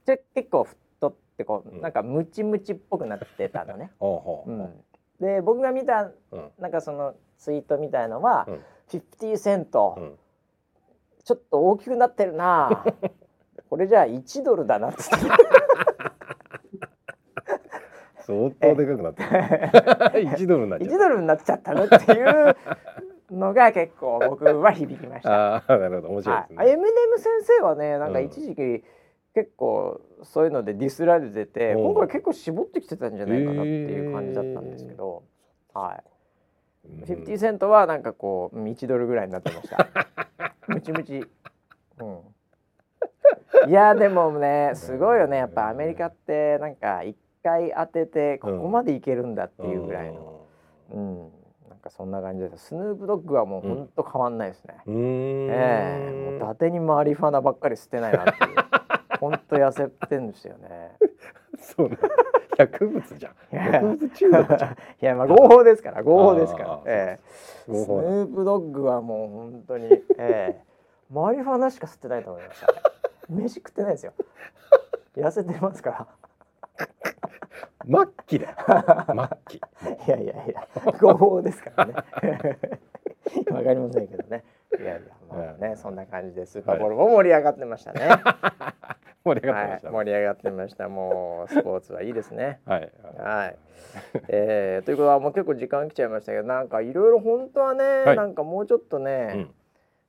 [0.05, 3.93] 結構太ってこう、なんかムチムチっぽくなってたのね。
[3.99, 4.85] うん、
[5.21, 6.11] で僕が見た、
[6.59, 10.17] なんかそのツイートみたいのは、うん、50セント、
[11.25, 12.85] ちょっと大きくなってるな
[13.71, 15.27] これじゃあ1ドルだなっつって
[18.27, 20.95] 相当でかくなって1 ドルになっちゃった。
[20.97, 22.57] 1ドルになっちゃったのっていう
[23.31, 25.57] のが結構僕は響きました。
[25.57, 26.09] あなるほど。
[26.09, 28.85] 面白いですね、はい、エムネム先生はねなんか一時期、
[29.33, 35.23] 結構そういうのでディスられてて、うん、今回結構絞ってきてたんじゃないかなっていう感じだったんですけど、
[35.71, 37.03] えー、はい。
[37.05, 39.87] 50セントはなんかこう1ドルぐらいになってました。
[40.67, 41.25] ムチムチ。
[42.01, 43.71] うん。
[43.71, 45.39] いやでもねすごいよね。
[45.39, 47.17] やっぱアメリカってなんか一
[47.47, 50.47] 回当ててここまでいけるんだっていうぐらいの、
[50.93, 51.19] うん、
[51.69, 52.67] なんかそんな感じです。
[52.67, 56.11] スヌープドッグはもうほんと変わんないですね、うん、ええ。
[56.11, 58.37] ー、もう伊達にマリファナばっかり捨てないなっていう。
[59.21, 60.97] ほんと痩せてんですよね。
[61.59, 61.97] そうね
[62.59, 63.35] 薬物じゃん。
[63.51, 64.73] 薬物中毒じゃん。
[64.75, 66.03] いやまあ合法ですから。
[66.03, 66.81] 合法ですから。
[66.87, 67.19] え
[67.69, 67.71] え。
[67.71, 70.63] ー、スヌープドッグはもう本当にええ。
[71.13, 72.81] ー、マリファナしか吸ってないと思いました、ね。
[73.29, 74.13] 飯食ってないですよ。
[75.17, 76.07] 痩せてますから。
[77.89, 78.57] 末期だよ。
[79.07, 79.63] 末期。
[80.07, 81.95] いやいやいや合法ですからね。
[83.51, 84.45] わかりませんけどね。
[84.79, 88.09] いやいやまあね、そんな感じでスーパーボールも盛り上がってましたね。
[89.27, 93.57] 盛り上がってました、はい、盛り上がってましたもうスポーツはいいですねはいはい、
[94.29, 99.51] えー、ということはもう結構時間来ちゃいましたけどなんかいろいろ本当はね、はい、なんかもうちょっとね、うん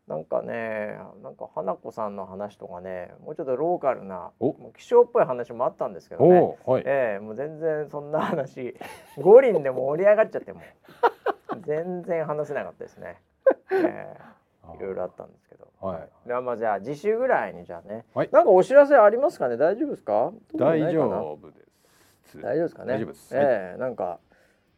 [0.07, 4.31] なんかね、なんか花子さんの話とかね、もうちょっとローカルな、
[4.77, 6.57] 気象っぽい話もあったんですけどね。
[6.65, 8.75] はい、ええー、もう全然そんな話、
[9.17, 10.61] 五輪でも盛り上がっちゃっても、
[11.65, 13.21] 全然話せなかったですね。
[13.71, 14.37] ええー
[14.75, 15.65] いろいろあったんですけど。
[15.79, 16.29] はい。
[16.43, 18.03] まあじゃあ次週ぐらいにじゃあね。
[18.13, 18.29] はい。
[18.33, 19.55] なんかお知らせありますかね？
[19.55, 20.33] 大丈夫ですか？
[20.55, 21.57] 大丈夫で
[22.25, 22.41] す。
[22.41, 22.93] 大丈夫ですかね？
[22.95, 23.33] 大丈夫です。
[23.33, 24.19] ええー、なんか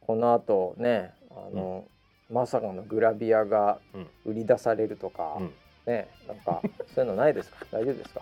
[0.02, 1.90] この後ね、あの、うん、
[2.30, 3.80] まさかのグラビアが
[4.26, 5.54] 売り出されるとか、うん、
[5.88, 6.62] ね、なんか
[6.94, 7.66] そういうのないですか？
[7.72, 8.22] 大丈夫ですか？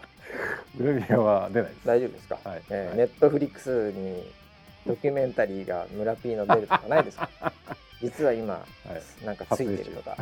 [0.77, 1.87] グラビアは出ないです。
[1.87, 2.39] 大丈夫ですか？
[2.43, 2.61] はい。
[2.69, 4.23] えー、ネットフリックスに
[4.85, 7.29] ドキュメンタリーが村 P の出るとかないですか？
[8.01, 8.59] 実は今、は
[9.21, 10.15] い、なんかついてるとか。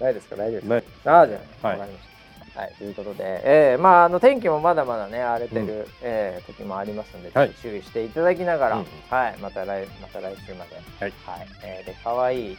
[0.00, 0.36] ないですか？
[0.36, 1.12] 大丈夫ですか？
[1.18, 2.15] ああじゃあ、はい、わかりました
[2.56, 12.58] はい、ということで、えー、まああの天気もまだまだね荒れてる、うん、えー、時もありますので、はい、注意していただきながら、うん、はい、また来また来週まで、はい、はい、えー、で可愛い、うん、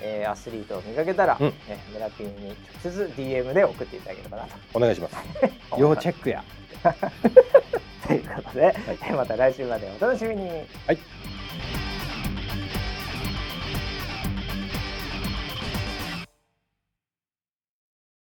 [0.00, 2.56] えー、アスリートを見かけたら、うん、え村ピンに直
[2.90, 4.50] 接 DM で送っていただければなと。
[4.72, 5.16] お願いします。
[5.76, 6.42] 要チェックや。
[8.06, 10.48] ということで、はい、また来週までお楽しみに。
[10.86, 11.33] はい